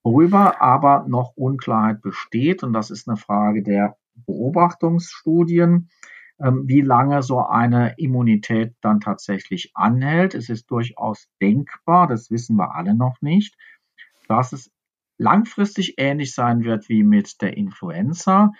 Worüber 0.04 0.62
aber 0.62 1.06
noch 1.08 1.34
Unklarheit 1.36 2.02
besteht, 2.02 2.62
und 2.62 2.74
das 2.74 2.92
ist 2.92 3.08
eine 3.08 3.18
Frage 3.18 3.64
der 3.64 3.98
Beobachtungsstudien, 4.28 5.90
ähm, 6.40 6.64
wie 6.68 6.82
lange 6.82 7.24
so 7.24 7.40
eine 7.40 7.96
Immunität 7.98 8.76
dann 8.82 9.00
tatsächlich 9.00 9.72
anhält. 9.74 10.36
Es 10.36 10.50
ist 10.50 10.70
durchaus 10.70 11.28
denkbar, 11.42 12.08
das 12.08 12.30
wissen 12.30 12.56
wir 12.58 12.76
alle 12.76 12.94
noch 12.94 13.22
nicht, 13.22 13.56
dass 14.28 14.54
es 14.54 14.72
langfristig 15.18 15.96
ähnlich 15.98 16.34
sein 16.34 16.64
wird 16.64 16.90
wie 16.90 17.04
mit 17.04 17.42
der 17.42 17.58
Influenza, 17.58 18.52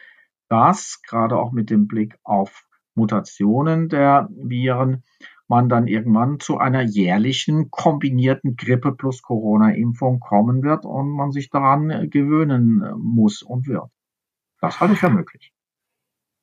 dass 0.50 1.02
gerade 1.02 1.38
auch 1.38 1.52
mit 1.52 1.70
dem 1.70 1.88
Blick 1.88 2.18
auf 2.24 2.68
Mutationen 2.96 3.90
der 3.90 4.30
Viren 4.32 5.04
man 5.48 5.70
dann 5.70 5.88
irgendwann 5.88 6.40
zu 6.40 6.58
einer 6.58 6.82
jährlichen 6.82 7.70
kombinierten 7.70 8.56
Grippe 8.56 8.94
plus 8.94 9.22
Corona-Impfung 9.22 10.20
kommen 10.20 10.64
wird 10.64 10.86
und 10.86 11.10
man 11.10 11.32
sich 11.32 11.50
daran 11.50 12.10
gewöhnen 12.10 12.84
muss 12.98 13.44
und 13.44 13.68
wird. 13.68 13.90
Das 14.62 14.80
halte 14.80 14.94
ich 14.94 15.00
für 15.00 15.10
möglich. 15.10 15.55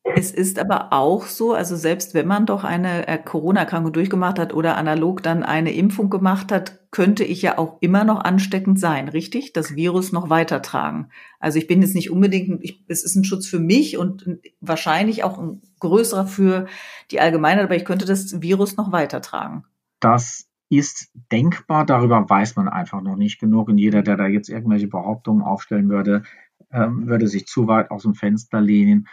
Es 0.04 0.32
ist 0.32 0.58
aber 0.58 0.92
auch 0.92 1.26
so, 1.26 1.54
also 1.54 1.76
selbst 1.76 2.12
wenn 2.12 2.26
man 2.26 2.44
doch 2.44 2.64
eine 2.64 3.06
äh, 3.06 3.18
Corona-Erkrankung 3.18 3.92
durchgemacht 3.92 4.38
hat 4.38 4.52
oder 4.52 4.76
analog 4.76 5.22
dann 5.22 5.44
eine 5.44 5.72
Impfung 5.72 6.10
gemacht 6.10 6.50
hat, 6.50 6.80
könnte 6.90 7.22
ich 7.24 7.40
ja 7.40 7.56
auch 7.56 7.78
immer 7.80 8.02
noch 8.02 8.22
ansteckend 8.22 8.80
sein, 8.80 9.08
richtig? 9.08 9.52
Das 9.52 9.76
Virus 9.76 10.10
noch 10.10 10.28
weitertragen. 10.28 11.08
Also 11.38 11.58
ich 11.58 11.68
bin 11.68 11.82
jetzt 11.82 11.94
nicht 11.94 12.10
unbedingt, 12.10 12.62
ich, 12.64 12.84
es 12.88 13.04
ist 13.04 13.14
ein 13.14 13.24
Schutz 13.24 13.46
für 13.46 13.60
mich 13.60 13.96
und 13.96 14.40
wahrscheinlich 14.60 15.22
auch 15.22 15.38
ein 15.38 15.62
größerer 15.78 16.26
für 16.26 16.66
die 17.12 17.20
Allgemeinheit, 17.20 17.64
aber 17.64 17.76
ich 17.76 17.84
könnte 17.84 18.04
das 18.04 18.42
Virus 18.42 18.76
noch 18.76 18.90
weitertragen. 18.90 19.64
Das 20.00 20.48
ist 20.68 21.10
denkbar, 21.30 21.86
darüber 21.86 22.28
weiß 22.28 22.56
man 22.56 22.68
einfach 22.68 23.02
noch 23.02 23.16
nicht 23.16 23.38
genug 23.38 23.68
und 23.68 23.78
jeder, 23.78 24.02
der 24.02 24.16
da 24.16 24.26
jetzt 24.26 24.48
irgendwelche 24.48 24.88
Behauptungen 24.88 25.42
aufstellen 25.42 25.88
würde, 25.88 26.24
ähm, 26.72 27.06
würde 27.06 27.28
sich 27.28 27.46
zu 27.46 27.68
weit 27.68 27.90
aus 27.90 28.02
dem 28.02 28.14
Fenster 28.14 28.60
lehnen. 28.60 29.06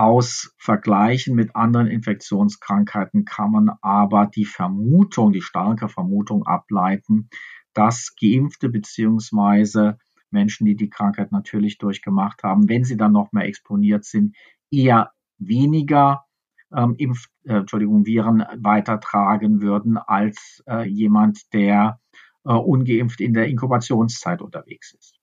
Aus 0.00 0.54
Vergleichen 0.56 1.34
mit 1.34 1.54
anderen 1.54 1.86
Infektionskrankheiten 1.86 3.26
kann 3.26 3.50
man 3.50 3.70
aber 3.82 4.24
die 4.34 4.46
Vermutung, 4.46 5.30
die 5.30 5.42
starke 5.42 5.90
Vermutung 5.90 6.46
ableiten, 6.46 7.28
dass 7.74 8.14
Geimpfte 8.18 8.70
beziehungsweise 8.70 9.98
Menschen, 10.30 10.64
die 10.64 10.74
die 10.74 10.88
Krankheit 10.88 11.32
natürlich 11.32 11.76
durchgemacht 11.76 12.44
haben, 12.44 12.66
wenn 12.70 12.82
sie 12.82 12.96
dann 12.96 13.12
noch 13.12 13.32
mehr 13.32 13.44
exponiert 13.44 14.06
sind, 14.06 14.34
eher 14.70 15.12
weniger 15.36 16.24
ähm, 16.74 16.94
Impf, 16.96 17.26
äh, 17.44 17.56
Entschuldigung, 17.56 18.06
Viren 18.06 18.42
weitertragen 18.56 19.60
würden 19.60 19.98
als 19.98 20.62
äh, 20.66 20.88
jemand, 20.88 21.52
der 21.52 22.00
äh, 22.46 22.54
ungeimpft 22.54 23.20
in 23.20 23.34
der 23.34 23.48
Inkubationszeit 23.48 24.40
unterwegs 24.40 24.94
ist. 24.94 25.19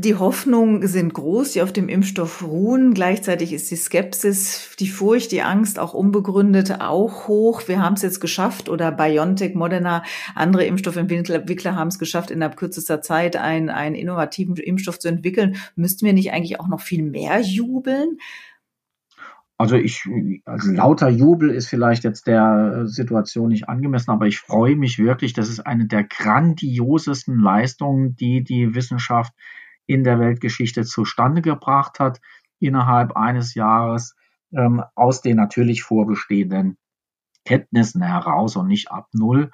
Die 0.00 0.14
Hoffnungen 0.14 0.86
sind 0.86 1.12
groß, 1.12 1.54
die 1.54 1.62
auf 1.62 1.72
dem 1.72 1.88
Impfstoff 1.88 2.44
ruhen. 2.44 2.94
Gleichzeitig 2.94 3.52
ist 3.52 3.68
die 3.68 3.74
Skepsis, 3.74 4.76
die 4.78 4.86
Furcht, 4.86 5.32
die 5.32 5.42
Angst 5.42 5.80
auch 5.80 5.92
unbegründet 5.92 6.80
auch 6.80 7.26
hoch. 7.26 7.66
Wir 7.66 7.82
haben 7.82 7.94
es 7.94 8.02
jetzt 8.02 8.20
geschafft 8.20 8.68
oder 8.68 8.92
BioNTech, 8.92 9.56
Moderna, 9.56 10.04
andere 10.36 10.66
Impfstoffentwickler 10.66 11.74
haben 11.74 11.88
es 11.88 11.98
geschafft, 11.98 12.30
innerhalb 12.30 12.56
kürzester 12.56 13.02
Zeit 13.02 13.34
einen, 13.34 13.70
einen 13.70 13.96
innovativen 13.96 14.54
Impfstoff 14.54 15.00
zu 15.00 15.08
entwickeln. 15.08 15.56
Müssten 15.74 16.06
wir 16.06 16.12
nicht 16.12 16.30
eigentlich 16.30 16.60
auch 16.60 16.68
noch 16.68 16.80
viel 16.80 17.02
mehr 17.02 17.40
jubeln? 17.40 18.18
Also 19.56 19.74
ich, 19.74 20.04
also 20.44 20.70
lauter 20.70 21.08
Jubel 21.08 21.50
ist 21.50 21.66
vielleicht 21.66 22.04
jetzt 22.04 22.28
der 22.28 22.86
Situation 22.86 23.48
nicht 23.48 23.68
angemessen, 23.68 24.12
aber 24.12 24.28
ich 24.28 24.38
freue 24.38 24.76
mich 24.76 25.00
wirklich. 25.00 25.32
Das 25.32 25.48
ist 25.48 25.58
eine 25.58 25.88
der 25.88 26.04
grandiosesten 26.04 27.40
Leistungen, 27.40 28.14
die 28.14 28.44
die 28.44 28.76
Wissenschaft 28.76 29.32
in 29.88 30.04
der 30.04 30.20
Weltgeschichte 30.20 30.84
zustande 30.84 31.42
gebracht 31.42 31.98
hat, 31.98 32.20
innerhalb 32.60 33.16
eines 33.16 33.54
Jahres 33.54 34.14
ähm, 34.52 34.84
aus 34.94 35.22
den 35.22 35.36
natürlich 35.36 35.82
vorbestehenden 35.82 36.76
Kenntnissen 37.44 38.02
heraus 38.02 38.54
und 38.56 38.68
nicht 38.68 38.92
ab 38.92 39.08
Null 39.12 39.50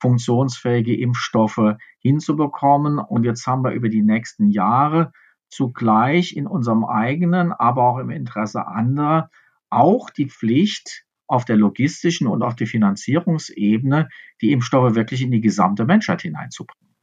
funktionsfähige 0.00 0.96
Impfstoffe 0.96 1.76
hinzubekommen. 2.00 2.98
Und 2.98 3.24
jetzt 3.24 3.46
haben 3.46 3.62
wir 3.62 3.72
über 3.72 3.88
die 3.88 4.02
nächsten 4.02 4.50
Jahre 4.50 5.12
zugleich 5.48 6.36
in 6.36 6.46
unserem 6.46 6.84
eigenen, 6.84 7.52
aber 7.52 7.84
auch 7.84 7.98
im 7.98 8.10
Interesse 8.10 8.66
anderer 8.66 9.30
auch 9.70 10.10
die 10.10 10.28
Pflicht, 10.28 11.04
auf 11.26 11.44
der 11.44 11.56
logistischen 11.56 12.26
und 12.26 12.42
auf 12.42 12.54
der 12.54 12.66
Finanzierungsebene 12.66 14.08
die 14.40 14.52
Impfstoffe 14.52 14.94
wirklich 14.94 15.22
in 15.22 15.30
die 15.30 15.40
gesamte 15.40 15.86
Menschheit 15.86 16.22
hineinzubringen. 16.22 16.93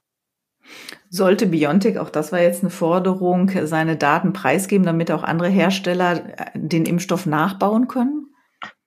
Sollte 1.10 1.48
Biontech, 1.48 2.00
auch 2.00 2.10
das 2.10 2.32
war 2.32 2.40
jetzt 2.40 2.64
eine 2.64 2.70
Forderung, 2.70 3.52
seine 3.66 3.98
Daten 3.98 4.34
preisgeben, 4.34 4.86
damit 4.86 5.12
auch 5.12 5.24
andere 5.24 5.50
Hersteller 5.50 6.40
äh, 6.40 6.52
den 6.56 6.86
Impfstoff 6.86 7.26
nachbauen 7.26 7.88
können? 7.88 8.28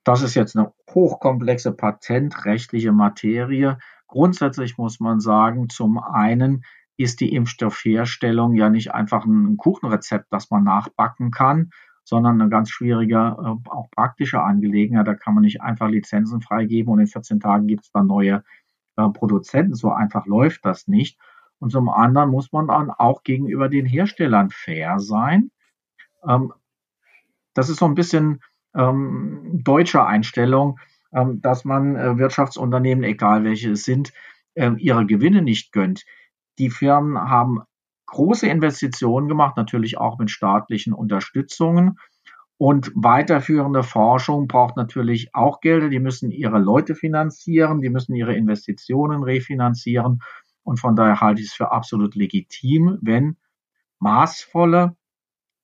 Das 0.03 0.21
ist 0.21 0.35
jetzt 0.35 0.55
eine 0.55 0.71
hochkomplexe 0.93 1.71
patentrechtliche 1.71 2.91
Materie. 2.91 3.77
Grundsätzlich 4.07 4.77
muss 4.77 4.99
man 4.99 5.19
sagen, 5.19 5.69
zum 5.69 5.97
einen 5.97 6.63
ist 6.97 7.19
die 7.19 7.33
Impfstoffherstellung 7.33 8.55
ja 8.55 8.69
nicht 8.69 8.93
einfach 8.93 9.25
ein 9.25 9.57
Kuchenrezept, 9.57 10.27
das 10.31 10.49
man 10.49 10.63
nachbacken 10.63 11.31
kann, 11.31 11.71
sondern 12.03 12.39
eine 12.39 12.49
ganz 12.49 12.69
schwierige, 12.69 13.15
äh, 13.15 13.69
auch 13.69 13.89
praktische 13.91 14.41
Angelegenheit. 14.41 15.07
Da 15.07 15.15
kann 15.15 15.33
man 15.33 15.43
nicht 15.43 15.61
einfach 15.61 15.89
Lizenzen 15.89 16.41
freigeben 16.41 16.93
und 16.93 16.99
in 16.99 17.07
14 17.07 17.39
Tagen 17.39 17.67
gibt 17.67 17.85
es 17.85 17.91
dann 17.91 18.07
neue 18.07 18.43
äh, 18.97 19.09
Produzenten. 19.09 19.73
So 19.73 19.91
einfach 19.91 20.25
läuft 20.25 20.65
das 20.65 20.87
nicht. 20.87 21.19
Und 21.65 21.71
zum 21.71 21.89
anderen 21.89 22.29
muss 22.29 22.51
man 22.51 22.67
dann 22.67 22.91
auch 22.91 23.23
gegenüber 23.23 23.69
den 23.69 23.87
Herstellern 23.87 24.51
fair 24.51 24.99
sein. 24.99 25.49
Ähm, 26.23 26.53
das 27.55 27.69
ist 27.69 27.79
so 27.79 27.85
ein 27.85 27.95
bisschen 27.95 28.43
ähm, 28.75 29.61
deutsche 29.63 30.05
Einstellung, 30.05 30.77
ähm, 31.11 31.41
dass 31.41 31.65
man 31.65 31.95
äh, 31.95 32.19
Wirtschaftsunternehmen, 32.19 33.03
egal 33.03 33.43
welche 33.43 33.71
es 33.71 33.83
sind, 33.83 34.13
ihre 34.77 35.05
Gewinne 35.05 35.41
nicht 35.41 35.73
gönnt. 35.73 36.05
Die 36.59 36.69
Firmen 36.69 37.19
haben 37.19 37.63
große 38.05 38.47
Investitionen 38.47 39.27
gemacht, 39.27 39.57
natürlich 39.57 39.97
auch 39.97 40.17
mit 40.17 40.31
staatlichen 40.31 40.93
Unterstützungen. 40.93 41.97
Und 42.57 42.89
weiterführende 42.95 43.83
Forschung 43.83 44.47
braucht 44.47 44.77
natürlich 44.77 45.33
auch 45.33 45.59
Gelder. 45.59 45.89
Die 45.89 45.99
müssen 45.99 46.31
ihre 46.31 46.59
Leute 46.59 46.95
finanzieren, 46.95 47.81
die 47.81 47.89
müssen 47.89 48.15
ihre 48.15 48.33
Investitionen 48.33 49.23
refinanzieren. 49.23 50.21
Und 50.65 50.79
von 50.79 50.95
daher 50.95 51.21
halte 51.21 51.41
ich 51.41 51.47
es 51.47 51.53
für 51.53 51.71
absolut 51.71 52.15
legitim, 52.15 52.97
wenn 53.01 53.37
maßvolle 53.99 54.97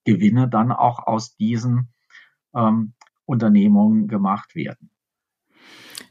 Gewinne 0.05 0.47
dann 0.47 0.71
auch 0.71 1.05
aus 1.05 1.35
diesen 1.35 1.91
ähm, 2.55 2.93
Unternehmungen 3.25 4.07
gemacht 4.07 4.55
werden. 4.55 4.91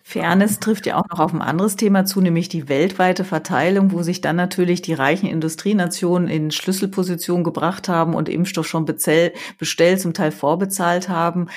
Fairness 0.02 0.58
trifft 0.58 0.86
ja 0.86 0.96
auch 0.96 1.08
noch 1.08 1.20
auf 1.20 1.32
ein 1.32 1.42
anderes 1.42 1.76
Thema 1.76 2.04
zu, 2.04 2.20
nämlich 2.20 2.48
die 2.48 2.68
weltweite 2.68 3.22
Verteilung, 3.22 3.92
wo 3.92 4.02
sich 4.02 4.20
dann 4.20 4.34
natürlich 4.34 4.82
die 4.82 4.92
reichen 4.92 5.28
Industrienationen 5.28 6.28
in 6.28 6.50
Schlüsselpositionen 6.50 7.44
gebracht 7.44 7.88
haben 7.88 8.14
und 8.14 8.28
Impfstoff 8.28 8.66
schon 8.66 8.86
bestellt, 8.86 10.00
zum 10.00 10.12
Teil 10.12 10.32
vorbezahlt 10.32 11.08
haben. 11.08 11.48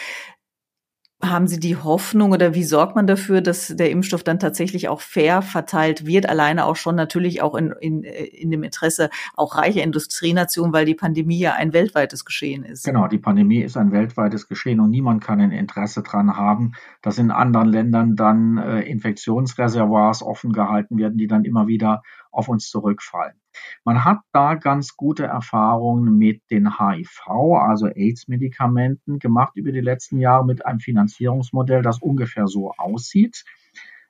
Haben 1.23 1.47
Sie 1.47 1.57
die 1.57 1.77
Hoffnung 1.77 2.33
oder 2.33 2.53
wie 2.53 2.65
sorgt 2.65 2.97
man 2.97 3.07
dafür, 3.07 3.39
dass 3.39 3.67
der 3.67 3.89
Impfstoff 3.91 4.23
dann 4.23 4.39
tatsächlich 4.39 4.89
auch 4.89 4.99
fair 4.99 5.41
verteilt 5.41 6.05
wird? 6.05 6.27
Alleine 6.27 6.65
auch 6.65 6.75
schon 6.75 6.95
natürlich 6.95 7.41
auch 7.41 7.55
in, 7.55 7.73
in, 7.79 8.03
in 8.03 8.51
dem 8.51 8.61
Interesse 8.61 9.09
auch 9.35 9.55
reicher 9.55 9.83
Industrienationen, 9.83 10.73
weil 10.73 10.85
die 10.85 10.95
Pandemie 10.95 11.39
ja 11.39 11.53
ein 11.53 11.71
weltweites 11.71 12.25
Geschehen 12.25 12.65
ist. 12.65 12.83
Genau, 12.83 13.07
die 13.07 13.19
Pandemie 13.19 13.61
ist 13.61 13.77
ein 13.77 13.93
weltweites 13.93 14.49
Geschehen 14.49 14.81
und 14.81 14.89
niemand 14.89 15.23
kann 15.23 15.39
ein 15.39 15.51
Interesse 15.51 16.03
daran 16.03 16.35
haben, 16.35 16.73
dass 17.01 17.17
in 17.17 17.31
anderen 17.31 17.69
Ländern 17.69 18.17
dann 18.17 18.57
äh, 18.57 18.81
Infektionsreservoirs 18.81 20.23
offen 20.23 20.51
gehalten 20.51 20.97
werden, 20.97 21.17
die 21.17 21.27
dann 21.27 21.45
immer 21.45 21.67
wieder 21.67 22.03
auf 22.31 22.49
uns 22.49 22.69
zurückfallen. 22.69 23.35
Man 23.83 24.03
hat 24.03 24.19
da 24.31 24.55
ganz 24.55 24.95
gute 24.95 25.25
Erfahrungen 25.25 26.17
mit 26.17 26.41
den 26.49 26.79
HIV, 26.79 27.27
also 27.27 27.87
AIDS-Medikamenten 27.87 29.19
gemacht 29.19 29.53
über 29.55 29.71
die 29.71 29.81
letzten 29.81 30.19
Jahre 30.19 30.45
mit 30.45 30.65
einem 30.65 30.79
Finanzierungsmodell, 30.79 31.81
das 31.81 31.99
ungefähr 31.99 32.47
so 32.47 32.71
aussieht. 32.71 33.43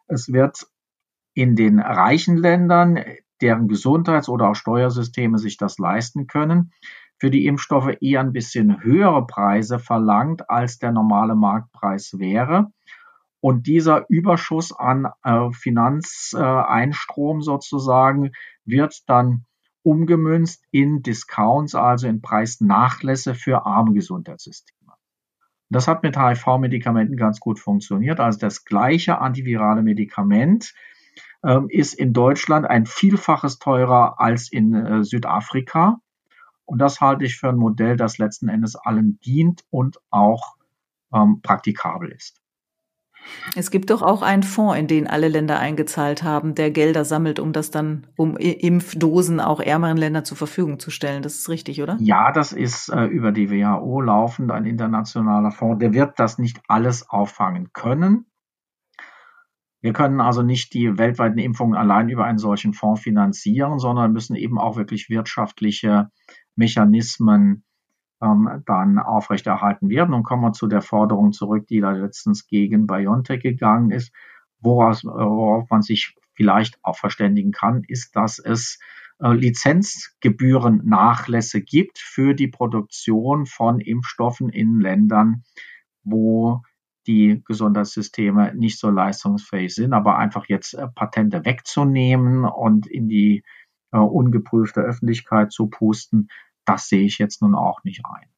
Es 0.08 0.32
wird 0.32 0.68
in 1.34 1.56
den 1.56 1.80
reichen 1.80 2.38
Ländern, 2.38 3.00
deren 3.42 3.68
Gesundheits- 3.68 4.30
oder 4.30 4.50
auch 4.50 4.56
Steuersysteme 4.56 5.38
sich 5.38 5.58
das 5.58 5.78
leisten 5.78 6.28
können, 6.28 6.72
für 7.20 7.32
die 7.32 7.46
Impfstoffe 7.46 7.96
eher 8.02 8.20
ein 8.20 8.34
bisschen 8.34 8.84
höhere 8.84 9.26
Preise 9.26 9.80
verlangt, 9.80 10.50
als 10.50 10.78
der 10.78 10.92
normale 10.92 11.36
Marktpreis 11.36 12.20
wäre. 12.20 12.72
Und 13.44 13.68
dieser 13.68 14.06
Überschuss 14.08 14.72
an 14.72 15.10
äh, 15.22 15.52
Finanzeinstrom 15.52 17.42
sozusagen 17.42 18.32
wird 18.64 19.04
dann 19.08 19.44
umgemünzt 19.82 20.64
in 20.72 21.02
Discounts, 21.02 21.76
also 21.76 22.08
in 22.08 22.22
Preisnachlässe 22.22 23.36
für 23.36 23.66
arme 23.66 23.92
Gesundheitssysteme. 23.92 24.94
Das 25.70 25.90
hat 25.90 26.04
mit 26.04 26.18
HIV-Medikamenten 26.18 27.18
ganz 27.18 27.42
gut 27.42 27.60
funktioniert. 27.60 28.22
Also 28.22 28.40
das 28.40 28.64
gleiche 28.64 29.20
antivirale 29.20 29.84
Medikament 29.84 30.74
ähm, 31.44 31.68
ist 31.68 31.96
in 31.96 32.14
Deutschland 32.14 32.66
ein 32.66 32.86
Vielfaches 32.86 33.60
teurer 33.60 34.22
als 34.22 34.50
in 34.50 34.74
äh, 34.74 35.04
Südafrika. 35.04 36.00
Und 36.64 36.80
das 36.80 37.02
halte 37.02 37.26
ich 37.26 37.36
für 37.36 37.50
ein 37.50 37.58
Modell, 37.58 37.98
das 37.98 38.20
letzten 38.20 38.48
Endes 38.48 38.78
allen 38.78 39.20
dient 39.20 39.66
und 39.70 40.00
auch 40.12 40.56
ähm, 41.14 41.42
praktikabel 41.42 42.10
ist. 42.10 42.43
Es 43.56 43.72
gibt 43.72 43.90
doch 43.90 44.02
auch 44.02 44.22
einen 44.22 44.44
Fonds, 44.44 44.78
in 44.78 44.88
den 44.88 45.08
alle 45.08 45.28
Länder 45.28 45.60
eingezahlt 45.60 46.24
haben, 46.24 46.56
der 46.56 46.72
Gelder 46.72 47.06
sammelt, 47.06 47.40
um 47.40 47.54
das 47.54 47.72
dann, 47.72 48.08
um 48.16 48.38
Impfdosen 48.38 49.40
auch 49.40 49.60
ärmeren 49.60 49.98
Ländern 49.98 50.26
zur 50.26 50.38
Verfügung 50.38 50.80
zu 50.80 50.92
stellen. 50.92 51.22
Das 51.22 51.36
ist 51.36 51.50
richtig, 51.50 51.82
oder? 51.82 51.98
Ja, 52.00 52.32
das 52.32 52.52
ist 52.52 52.90
äh, 52.90 53.06
über 53.06 53.32
die 53.32 53.50
WHO 53.50 54.02
laufend 54.02 54.52
ein 54.52 54.66
internationaler 54.66 55.52
Fonds. 55.52 55.80
Der 55.80 55.94
wird 55.94 56.20
das 56.20 56.38
nicht 56.38 56.62
alles 56.68 57.10
auffangen 57.10 57.70
können. 57.74 58.26
Wir 59.82 59.92
können 59.92 60.22
also 60.22 60.44
nicht 60.44 60.74
die 60.74 60.98
weltweiten 60.98 61.40
Impfungen 61.40 61.76
allein 61.76 62.08
über 62.08 62.24
einen 62.24 62.38
solchen 62.38 62.74
Fonds 62.74 63.02
finanzieren, 63.02 63.80
sondern 63.80 64.14
müssen 64.14 64.36
eben 64.36 64.58
auch 64.58 64.78
wirklich 64.78 65.10
wirtschaftliche 65.10 66.10
Mechanismen 66.56 67.66
ähm, 68.24 68.64
dann 68.66 68.98
aufrechterhalten 69.00 69.90
werden. 69.90 70.14
Und 70.14 70.24
kommen 70.24 70.44
wir 70.44 70.54
zu 70.54 70.68
der 70.68 70.82
Forderung 70.82 71.34
zurück, 71.34 71.68
die 71.68 71.82
da 71.82 71.92
letztens 71.92 72.48
gegen 72.48 72.88
BioNTech 72.88 73.42
gegangen 73.42 73.92
ist. 73.92 74.14
Woraus, 74.60 75.04
worauf 75.04 75.70
man 75.70 75.82
sich 75.82 76.16
vielleicht 76.34 76.80
auch 76.82 76.98
verständigen 76.98 77.52
kann, 77.52 77.84
ist, 77.88 78.16
dass 78.16 78.40
es 78.40 78.80
äh, 79.20 79.34
Lizenzgebührennachlässe 79.34 81.62
gibt 81.62 82.00
für 82.00 82.34
die 82.34 82.48
Produktion 82.48 83.46
von 83.46 83.80
Impfstoffen 83.80 84.50
in 84.50 84.80
Ländern, 84.80 85.44
wo 86.04 86.64
die 87.06 87.44
Gesundheitssysteme 87.46 88.56
nicht 88.56 88.80
so 88.80 88.90
leistungsfähig 88.90 89.76
sind, 89.76 89.94
aber 89.94 90.18
einfach 90.18 90.48
jetzt 90.48 90.74
äh, 90.74 90.88
Patente 90.88 91.46
wegzunehmen 91.46 92.46
und 92.46 92.88
in 92.88 93.08
die 93.10 93.44
äh, 93.92 93.98
ungeprüfte 93.98 94.82
Öffentlichkeit 94.82 95.52
zu 95.52 95.68
pusten, 95.68 96.30
das 96.66 96.88
sehe 96.88 97.06
ich 97.06 97.18
jetzt 97.18 97.42
nun 97.42 97.56
auch 97.56 97.84
nicht 97.84 98.04
ein. 98.06 98.33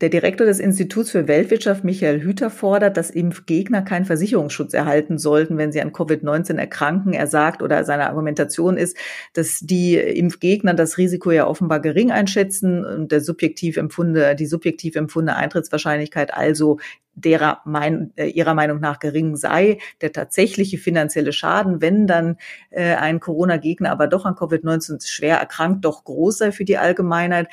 Der 0.00 0.08
Direktor 0.08 0.46
des 0.46 0.60
Instituts 0.60 1.10
für 1.10 1.28
Weltwirtschaft, 1.28 1.84
Michael 1.84 2.22
Hüter, 2.22 2.48
fordert, 2.48 2.96
dass 2.96 3.10
Impfgegner 3.10 3.82
keinen 3.82 4.06
Versicherungsschutz 4.06 4.72
erhalten 4.72 5.18
sollten, 5.18 5.58
wenn 5.58 5.72
sie 5.72 5.82
an 5.82 5.92
Covid-19 5.92 6.56
erkranken. 6.56 7.12
Er 7.12 7.26
sagt 7.26 7.60
oder 7.62 7.84
seine 7.84 8.06
Argumentation 8.06 8.78
ist, 8.78 8.96
dass 9.34 9.60
die 9.60 9.96
Impfgegner 9.96 10.72
das 10.72 10.96
Risiko 10.96 11.32
ja 11.32 11.46
offenbar 11.46 11.80
gering 11.80 12.10
einschätzen 12.12 12.82
und 12.82 13.12
der 13.12 13.20
subjektiv 13.20 13.76
empfundene, 13.76 14.34
die 14.36 14.46
subjektiv 14.46 14.96
empfundene 14.96 15.36
Eintrittswahrscheinlichkeit 15.36 16.32
also 16.32 16.78
derer 17.14 17.60
mein, 17.64 18.12
äh, 18.16 18.26
ihrer 18.26 18.54
Meinung 18.54 18.80
nach 18.80 18.98
gering 18.98 19.36
sei. 19.36 19.78
Der 20.00 20.12
tatsächliche 20.12 20.78
finanzielle 20.78 21.32
Schaden, 21.32 21.80
wenn 21.80 22.06
dann 22.06 22.36
äh, 22.70 22.94
ein 22.94 23.20
Corona-Gegner 23.20 23.90
aber 23.90 24.06
doch 24.06 24.24
an 24.24 24.34
Covid-19 24.34 25.06
schwer 25.06 25.36
erkrankt, 25.38 25.84
doch 25.84 26.04
groß 26.04 26.38
sei 26.38 26.52
für 26.52 26.64
die 26.64 26.78
Allgemeinheit 26.78 27.48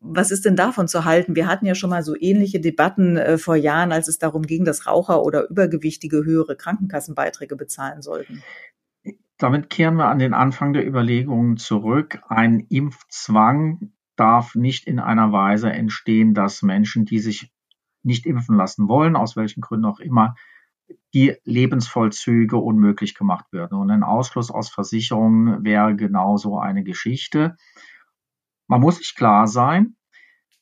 was 0.00 0.30
ist 0.30 0.44
denn 0.44 0.56
davon 0.56 0.88
zu 0.88 1.04
halten? 1.04 1.34
Wir 1.34 1.46
hatten 1.46 1.66
ja 1.66 1.74
schon 1.74 1.90
mal 1.90 2.02
so 2.02 2.14
ähnliche 2.18 2.60
Debatten 2.60 3.16
äh, 3.16 3.38
vor 3.38 3.56
Jahren, 3.56 3.92
als 3.92 4.08
es 4.08 4.18
darum 4.18 4.42
ging, 4.42 4.64
dass 4.64 4.86
Raucher 4.86 5.22
oder 5.22 5.48
Übergewichtige 5.50 6.24
höhere 6.24 6.56
Krankenkassenbeiträge 6.56 7.56
bezahlen 7.56 8.02
sollten. 8.02 8.42
Damit 9.38 9.70
kehren 9.70 9.96
wir 9.96 10.06
an 10.06 10.18
den 10.18 10.34
Anfang 10.34 10.72
der 10.72 10.86
Überlegungen 10.86 11.56
zurück. 11.56 12.20
Ein 12.28 12.60
Impfzwang 12.68 13.92
darf 14.16 14.54
nicht 14.54 14.86
in 14.86 14.98
einer 14.98 15.32
Weise 15.32 15.70
entstehen, 15.70 16.34
dass 16.34 16.62
Menschen, 16.62 17.04
die 17.04 17.20
sich 17.20 17.52
nicht 18.02 18.26
impfen 18.26 18.56
lassen 18.56 18.88
wollen, 18.88 19.16
aus 19.16 19.36
welchen 19.36 19.60
Gründen 19.60 19.84
auch 19.84 20.00
immer, 20.00 20.34
die 21.14 21.36
Lebensvollzüge 21.44 22.56
unmöglich 22.56 23.14
gemacht 23.14 23.52
werden. 23.52 23.78
Und 23.78 23.90
ein 23.90 24.02
Ausschluss 24.02 24.50
aus 24.50 24.70
Versicherungen 24.70 25.64
wäre 25.64 25.94
genauso 25.94 26.58
eine 26.58 26.82
Geschichte. 26.82 27.56
Man 28.68 28.82
muss 28.82 28.98
sich 28.98 29.14
klar 29.14 29.48
sein, 29.48 29.96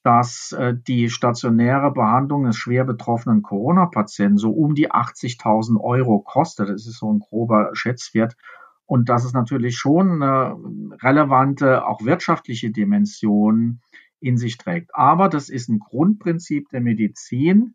dass 0.03 0.53
äh, 0.53 0.75
die 0.87 1.11
stationäre 1.11 1.93
Behandlung 1.93 2.45
des 2.45 2.57
schwer 2.57 2.85
betroffenen 2.85 3.43
Corona-Patienten 3.43 4.39
so 4.39 4.53
um 4.53 4.77
die 4.77 4.91
80.000 4.91 5.81
Euro 5.81 6.21
kostet. 6.21 6.69
Das 6.69 6.87
ist 6.87 7.01
so 7.01 7.13
ein 7.13 7.19
grober 7.19 7.71
Schätzwert. 7.73 8.37
Und 8.85 9.09
dass 9.09 9.25
es 9.25 9.33
natürlich 9.33 9.77
schon 9.77 10.23
eine 10.23 10.57
relevante, 11.03 11.85
auch 11.85 12.05
wirtschaftliche 12.05 12.71
Dimension 12.71 13.81
in 14.21 14.37
sich 14.37 14.59
trägt. 14.59 14.95
Aber 14.95 15.29
das 15.29 15.49
ist 15.49 15.69
ein 15.69 15.81
Grundprinzip 15.81 16.69
der 16.69 16.81
Medizin. 16.81 17.75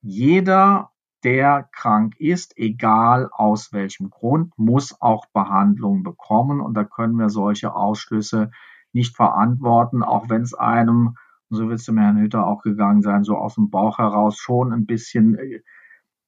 Jeder, 0.00 0.90
der 1.22 1.68
krank 1.72 2.18
ist, 2.18 2.56
egal 2.56 3.28
aus 3.30 3.74
welchem 3.74 4.08
Grund, 4.08 4.54
muss 4.56 4.98
auch 5.02 5.26
Behandlung 5.34 6.02
bekommen. 6.02 6.62
Und 6.62 6.72
da 6.72 6.84
können 6.84 7.18
wir 7.18 7.28
solche 7.28 7.74
Ausschlüsse 7.74 8.50
nicht 8.92 9.16
verantworten, 9.16 10.02
auch 10.02 10.28
wenn 10.28 10.42
es 10.42 10.54
einem, 10.54 11.16
so 11.50 11.68
wird 11.68 11.80
es 11.80 11.86
dem 11.86 11.98
Herrn 11.98 12.18
Hütter 12.18 12.46
auch 12.46 12.62
gegangen 12.62 13.02
sein, 13.02 13.24
so 13.24 13.36
aus 13.36 13.54
dem 13.54 13.70
Bauch 13.70 13.98
heraus 13.98 14.36
schon 14.38 14.72
ein 14.72 14.86
bisschen 14.86 15.36
äh, 15.38 15.60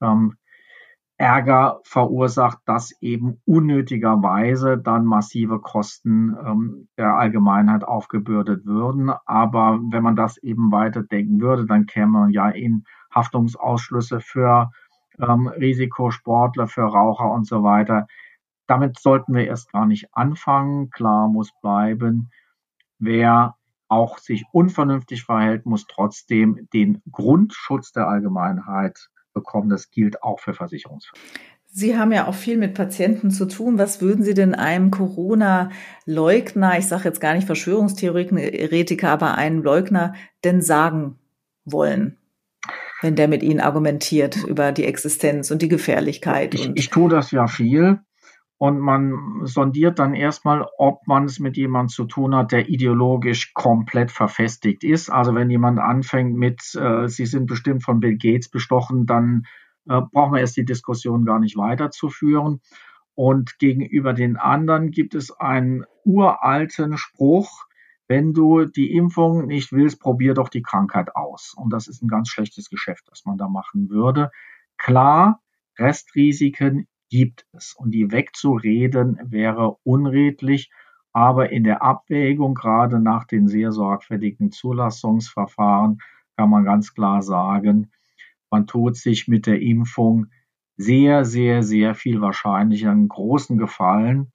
ähm, 0.00 0.36
Ärger 1.20 1.80
verursacht, 1.84 2.60
dass 2.64 2.96
eben 3.02 3.42
unnötigerweise 3.44 4.78
dann 4.78 5.04
massive 5.04 5.60
Kosten 5.60 6.34
ähm, 6.42 6.88
der 6.96 7.14
Allgemeinheit 7.14 7.84
aufgebürdet 7.84 8.64
würden. 8.64 9.12
Aber 9.26 9.78
wenn 9.90 10.02
man 10.02 10.16
das 10.16 10.38
eben 10.38 10.72
weiterdenken 10.72 11.42
würde, 11.42 11.66
dann 11.66 11.84
käme 11.84 12.12
man 12.12 12.30
ja 12.30 12.48
in 12.48 12.84
Haftungsausschlüsse 13.14 14.20
für 14.20 14.70
ähm, 15.20 15.46
Risikosportler, 15.48 16.68
für 16.68 16.84
Raucher 16.84 17.30
und 17.30 17.46
so 17.46 17.62
weiter. 17.62 18.06
Damit 18.66 18.98
sollten 18.98 19.34
wir 19.34 19.46
erst 19.46 19.72
gar 19.72 19.84
nicht 19.84 20.08
anfangen. 20.12 20.88
Klar 20.88 21.28
muss 21.28 21.50
bleiben, 21.60 22.30
Wer 23.00 23.56
auch 23.88 24.18
sich 24.18 24.44
unvernünftig 24.52 25.24
verhält, 25.24 25.66
muss 25.66 25.86
trotzdem 25.86 26.68
den 26.72 27.02
Grundschutz 27.10 27.92
der 27.92 28.06
Allgemeinheit 28.06 29.08
bekommen. 29.32 29.68
Das 29.68 29.90
gilt 29.90 30.22
auch 30.22 30.38
für 30.38 30.54
Versicherungsfälle. 30.54 31.20
Sie 31.72 31.96
haben 31.96 32.12
ja 32.12 32.26
auch 32.26 32.34
viel 32.34 32.58
mit 32.58 32.74
Patienten 32.74 33.30
zu 33.30 33.46
tun. 33.46 33.78
Was 33.78 34.00
würden 34.00 34.24
Sie 34.24 34.34
denn 34.34 34.54
einem 34.54 34.90
Corona-Leugner, 34.90 36.78
ich 36.78 36.88
sage 36.88 37.04
jetzt 37.04 37.20
gar 37.20 37.34
nicht 37.34 37.46
Verschwörungstheoretiker, 37.46 39.08
aber 39.08 39.36
einem 39.36 39.62
Leugner 39.62 40.14
denn 40.44 40.62
sagen 40.62 41.18
wollen, 41.64 42.16
wenn 43.02 43.14
der 43.14 43.28
mit 43.28 43.42
Ihnen 43.42 43.60
argumentiert 43.60 44.36
über 44.44 44.72
die 44.72 44.84
Existenz 44.84 45.50
und 45.52 45.62
die 45.62 45.68
Gefährlichkeit? 45.68 46.54
Ich, 46.54 46.70
ich 46.74 46.90
tue 46.90 47.08
das 47.08 47.30
ja 47.30 47.46
viel 47.46 48.00
und 48.62 48.78
man 48.78 49.46
sondiert 49.46 49.98
dann 49.98 50.12
erstmal, 50.12 50.66
ob 50.76 51.06
man 51.06 51.24
es 51.24 51.40
mit 51.40 51.56
jemandem 51.56 51.88
zu 51.88 52.04
tun 52.04 52.34
hat, 52.36 52.52
der 52.52 52.68
ideologisch 52.68 53.54
komplett 53.54 54.10
verfestigt 54.10 54.84
ist. 54.84 55.08
Also 55.08 55.34
wenn 55.34 55.48
jemand 55.48 55.78
anfängt 55.78 56.36
mit, 56.36 56.74
äh, 56.74 57.08
Sie 57.08 57.24
sind 57.24 57.46
bestimmt 57.46 57.82
von 57.82 58.00
Bill 58.00 58.18
Gates 58.18 58.50
bestochen, 58.50 59.06
dann 59.06 59.44
äh, 59.88 60.02
brauchen 60.12 60.34
wir 60.34 60.40
erst 60.40 60.58
die 60.58 60.66
Diskussion 60.66 61.24
gar 61.24 61.38
nicht 61.38 61.56
weiterzuführen. 61.56 62.60
Und 63.14 63.58
gegenüber 63.58 64.12
den 64.12 64.36
anderen 64.36 64.90
gibt 64.90 65.14
es 65.14 65.30
einen 65.30 65.84
uralten 66.04 66.98
Spruch, 66.98 67.64
wenn 68.08 68.34
du 68.34 68.66
die 68.66 68.92
Impfung 68.92 69.46
nicht 69.46 69.72
willst, 69.72 70.02
probier 70.02 70.34
doch 70.34 70.50
die 70.50 70.62
Krankheit 70.62 71.16
aus. 71.16 71.54
Und 71.56 71.72
das 71.72 71.88
ist 71.88 72.02
ein 72.02 72.08
ganz 72.08 72.28
schlechtes 72.28 72.68
Geschäft, 72.68 73.04
das 73.08 73.24
man 73.24 73.38
da 73.38 73.48
machen 73.48 73.88
würde. 73.88 74.30
Klar, 74.76 75.40
Restrisiken 75.78 76.86
gibt 77.10 77.44
es 77.52 77.74
und 77.74 77.90
die 77.90 78.10
wegzureden 78.10 79.18
wäre 79.24 79.76
unredlich. 79.82 80.70
Aber 81.12 81.50
in 81.50 81.64
der 81.64 81.82
Abwägung, 81.82 82.54
gerade 82.54 83.00
nach 83.00 83.24
den 83.24 83.48
sehr 83.48 83.72
sorgfältigen 83.72 84.52
Zulassungsverfahren, 84.52 85.98
kann 86.36 86.50
man 86.50 86.64
ganz 86.64 86.94
klar 86.94 87.20
sagen, 87.20 87.90
man 88.50 88.66
tut 88.66 88.96
sich 88.96 89.28
mit 89.28 89.46
der 89.46 89.60
Impfung 89.60 90.28
sehr, 90.76 91.24
sehr, 91.24 91.62
sehr 91.62 91.94
viel 91.94 92.20
wahrscheinlicher 92.20 92.90
einen 92.90 93.08
großen 93.08 93.58
Gefallen, 93.58 94.32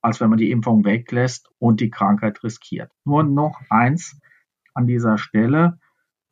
als 0.00 0.20
wenn 0.20 0.30
man 0.30 0.38
die 0.38 0.50
Impfung 0.50 0.84
weglässt 0.84 1.50
und 1.58 1.80
die 1.80 1.90
Krankheit 1.90 2.42
riskiert. 2.42 2.90
Nur 3.04 3.24
noch 3.24 3.60
eins 3.68 4.18
an 4.74 4.86
dieser 4.86 5.18
Stelle. 5.18 5.78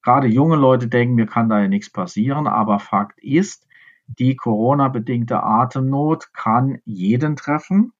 Gerade 0.02 0.28
junge 0.28 0.56
Leute 0.56 0.88
denken, 0.88 1.14
mir 1.14 1.26
kann 1.26 1.48
da 1.48 1.60
ja 1.60 1.68
nichts 1.68 1.90
passieren, 1.90 2.46
aber 2.46 2.78
Fakt 2.78 3.18
ist, 3.20 3.63
die 4.06 4.36
Corona-bedingte 4.36 5.42
Atemnot 5.42 6.32
kann 6.32 6.78
jeden 6.84 7.36
treffen. 7.36 7.92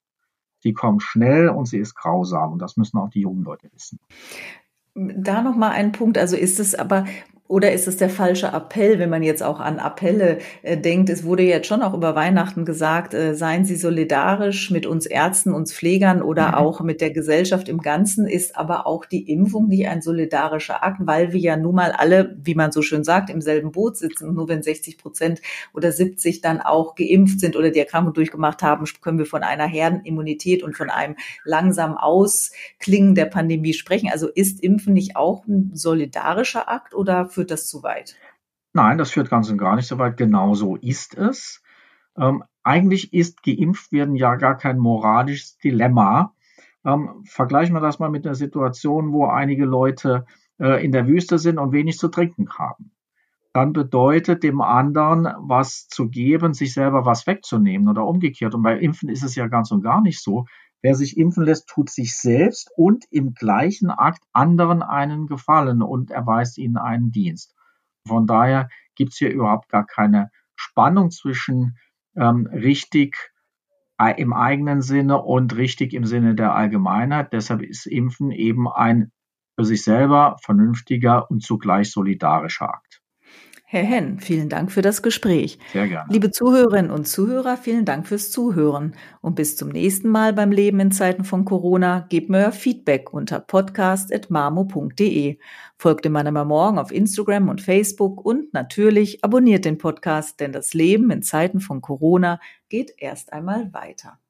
Die 0.65 0.73
kommt 0.73 1.03
schnell 1.03 1.49
und 1.49 1.67
sie 1.67 1.79
ist 1.79 1.95
grausam 1.95 2.53
und 2.53 2.59
das 2.61 2.77
müssen 2.77 2.99
auch 2.99 3.11
die 3.11 3.21
jungen 3.21 3.45
Leute 3.45 3.71
wissen. 3.73 4.01
Da 4.95 5.43
noch 5.43 5.57
mal 5.57 5.71
ein 5.71 5.93
Punkt. 5.93 6.17
Also 6.17 6.37
ist 6.37 6.61
es 6.61 6.75
aber 6.75 7.05
oder 7.47 7.73
ist 7.73 7.87
es 7.87 7.99
der 7.99 8.09
falsche 8.09 8.47
Appell, 8.47 8.99
wenn 8.99 9.11
man 9.11 9.23
jetzt 9.23 9.43
auch 9.43 9.61
an 9.61 9.79
Appelle 9.79 10.39
äh, 10.63 10.79
denkt? 10.79 11.11
Es 11.11 11.25
wurde 11.25 11.43
jetzt 11.43 11.67
schon 11.67 11.83
auch 11.83 11.93
über 11.93 12.15
Weihnachten 12.15 12.65
gesagt, 12.65 13.13
äh, 13.13 13.35
seien 13.35 13.67
Sie 13.67 13.77
solidarisch 13.77 14.71
mit 14.71 14.87
uns 14.87 15.05
Ärzten, 15.05 15.53
uns 15.53 15.75
Pflegern 15.75 16.23
oder 16.23 16.49
mhm. 16.49 16.55
auch 16.55 16.81
mit 16.81 17.03
der 17.03 17.11
Gesellschaft 17.11 17.69
im 17.69 17.83
Ganzen. 17.83 18.27
Ist 18.27 18.57
aber 18.57 18.87
auch 18.87 19.05
die 19.05 19.31
Impfung 19.31 19.69
nicht 19.69 19.87
ein 19.89 20.01
solidarischer 20.01 20.83
Akt, 20.83 21.01
weil 21.05 21.35
wir 21.35 21.41
ja 21.41 21.59
nun 21.59 21.75
mal 21.75 21.93
alle, 21.93 22.35
wie 22.43 22.55
man 22.55 22.73
so 22.73 22.81
schön 22.81 23.05
sagt, 23.05 23.29
im 23.29 23.43
selben 23.43 23.73
Boot 23.73 23.99
sitzen. 23.99 24.33
Nur 24.33 24.49
wenn 24.49 24.63
60 24.63 24.97
Prozent 24.97 25.43
oder 25.75 25.93
70 25.93 26.41
dann 26.41 26.63
auch 26.63 26.95
geimpft 26.95 27.41
sind 27.41 27.57
oder 27.57 27.71
die 27.71 27.81
Erkrankung 27.81 28.15
durchgemacht 28.15 28.63
haben, 28.63 28.87
können 29.03 29.19
wir 29.19 29.27
von 29.27 29.43
einer 29.43 29.67
Herdenimmunität 29.67 30.63
und 30.63 30.79
von 30.79 30.89
einem 30.89 31.15
langsam 31.45 31.99
Ausklingen 31.99 33.15
der 33.15 33.27
Pandemie 33.27 33.75
sprechen. 33.75 34.09
Also 34.11 34.29
ist 34.29 34.63
Impfen 34.63 34.95
nicht 34.95 35.15
auch 35.15 35.47
ein 35.47 35.73
solidarischer 35.75 36.71
Akt 36.71 36.95
oder 36.95 37.34
führt 37.35 37.51
das 37.51 37.69
zu 37.69 37.83
weit? 37.83 38.17
Nein, 38.73 38.99
das 38.99 39.11
führt 39.11 39.31
ganz 39.31 39.51
und 39.51 39.59
gar 39.59 39.77
nicht 39.77 39.87
so 39.87 39.99
weit. 39.99 40.17
Genau 40.17 40.55
so 40.55 40.77
ist 40.77 41.15
es. 41.17 41.63
Ähm, 42.17 42.45
eigentlich 42.63 43.13
ist 43.13 43.43
geimpft 43.43 43.93
werden 43.93 44.17
ja 44.17 44.37
gar 44.37 44.57
kein 44.57 44.79
moralisches 44.79 45.59
Dilemma. 45.59 46.35
Ähm, 46.85 47.25
vergleichen 47.25 47.75
wir 47.75 47.81
das 47.81 47.99
mal 47.99 48.11
mit 48.11 48.25
der 48.25 48.35
Situation, 48.35 49.13
wo 49.13 49.27
einige 49.27 49.65
Leute 49.65 50.27
äh, 50.59 50.85
in 50.85 50.93
der 50.93 51.07
Wüste 51.07 51.39
sind 51.39 51.59
und 51.59 51.73
wenig 51.73 51.99
zu 51.99 52.09
trinken 52.09 52.51
haben. 52.51 52.93
Dann 53.53 53.73
bedeutet 53.73 54.43
dem 54.43 54.61
anderen 54.61 55.29
was 55.39 55.87
zu 55.87 56.09
geben, 56.09 56.55
sich 56.55 56.75
selber 56.75 57.07
was 57.07 57.27
wegzunehmen 57.27 57.89
oder 57.89 58.05
umgekehrt. 58.05 58.55
Und 58.55 58.63
bei 58.63 58.77
Impfen 58.77 59.09
ist 59.09 59.23
es 59.23 59.37
ja 59.37 59.47
ganz 59.47 59.71
und 59.71 59.83
gar 59.83 60.01
nicht 60.01 60.21
so. 60.21 60.47
Wer 60.85 60.95
sich 60.95 61.17
impfen 61.17 61.45
lässt, 61.47 61.67
tut 61.67 61.89
sich 61.89 62.15
selbst 62.15 62.71
und 62.77 63.07
im 63.11 63.33
gleichen 63.33 63.89
Akt 63.89 64.23
anderen 64.35 64.83
einen 64.83 65.27
Gefallen 65.27 65.81
und 65.81 66.11
erweist 66.11 66.59
ihnen 66.59 66.77
einen 66.77 67.11
Dienst. 67.11 67.55
Von 68.07 68.27
daher 68.27 68.69
gibt 68.95 69.13
es 69.13 69.19
hier 69.19 69.31
überhaupt 69.31 69.71
gar 69.71 69.87
keine 69.87 70.31
Spannung 70.57 71.11
zwischen 71.11 71.79
ähm, 72.17 72.47
richtig 72.53 73.33
äh, 73.99 74.21
im 74.21 74.35
eigenen 74.35 74.83
Sinne 74.83 75.23
und 75.23 75.57
richtig 75.57 75.95
im 75.95 76.05
Sinne 76.05 76.35
der 76.35 76.55
Allgemeinheit. 76.55 77.33
Deshalb 77.33 77.63
ist 77.63 77.87
Impfen 77.87 78.31
eben 78.31 78.69
ein 78.69 79.11
für 79.59 79.65
sich 79.65 79.85
selber 79.85 80.37
vernünftiger 80.43 81.31
und 81.31 81.43
zugleich 81.43 81.93
solidarischer 81.93 82.75
Akt. 82.75 83.01
Herr 83.75 83.83
Henn, 83.83 84.21
vielen 84.21 84.49
Dank 84.49 84.71
für 84.71 84.83
das 84.83 85.03
Gespräch. 85.03 85.59
Sehr 85.73 85.89
gerne. 85.89 86.07
Liebe 86.09 86.31
Zuhörerinnen 86.31 86.93
und 86.93 87.09
Zuhörer, 87.09 87.57
vielen 87.57 87.85
Dank 87.85 88.07
fürs 88.07 88.31
Zuhören. 88.31 88.95
Und 89.21 89.35
bis 89.35 89.57
zum 89.57 89.71
nächsten 89.71 90.09
Mal 90.11 90.33
beim 90.33 90.53
Leben 90.53 90.79
in 90.79 90.93
Zeiten 90.93 91.25
von 91.25 91.45
Corona. 91.45 92.07
Gebt 92.09 92.31
mir 92.31 92.39
euer 92.39 92.53
Feedback 92.53 93.13
unter 93.13 93.41
podcast.marmo.de. 93.41 95.39
Folgt 95.77 96.05
dem 96.05 96.13
Mann 96.13 96.33
morgen 96.47 96.79
auf 96.79 96.93
Instagram 96.93 97.49
und 97.49 97.63
Facebook 97.63 98.25
und 98.25 98.55
natürlich 98.55 99.25
abonniert 99.25 99.65
den 99.65 99.79
Podcast, 99.79 100.39
denn 100.39 100.53
das 100.53 100.73
Leben 100.73 101.11
in 101.11 101.23
Zeiten 101.23 101.59
von 101.59 101.81
Corona 101.81 102.39
geht 102.69 102.95
erst 102.97 103.33
einmal 103.33 103.73
weiter. 103.75 104.21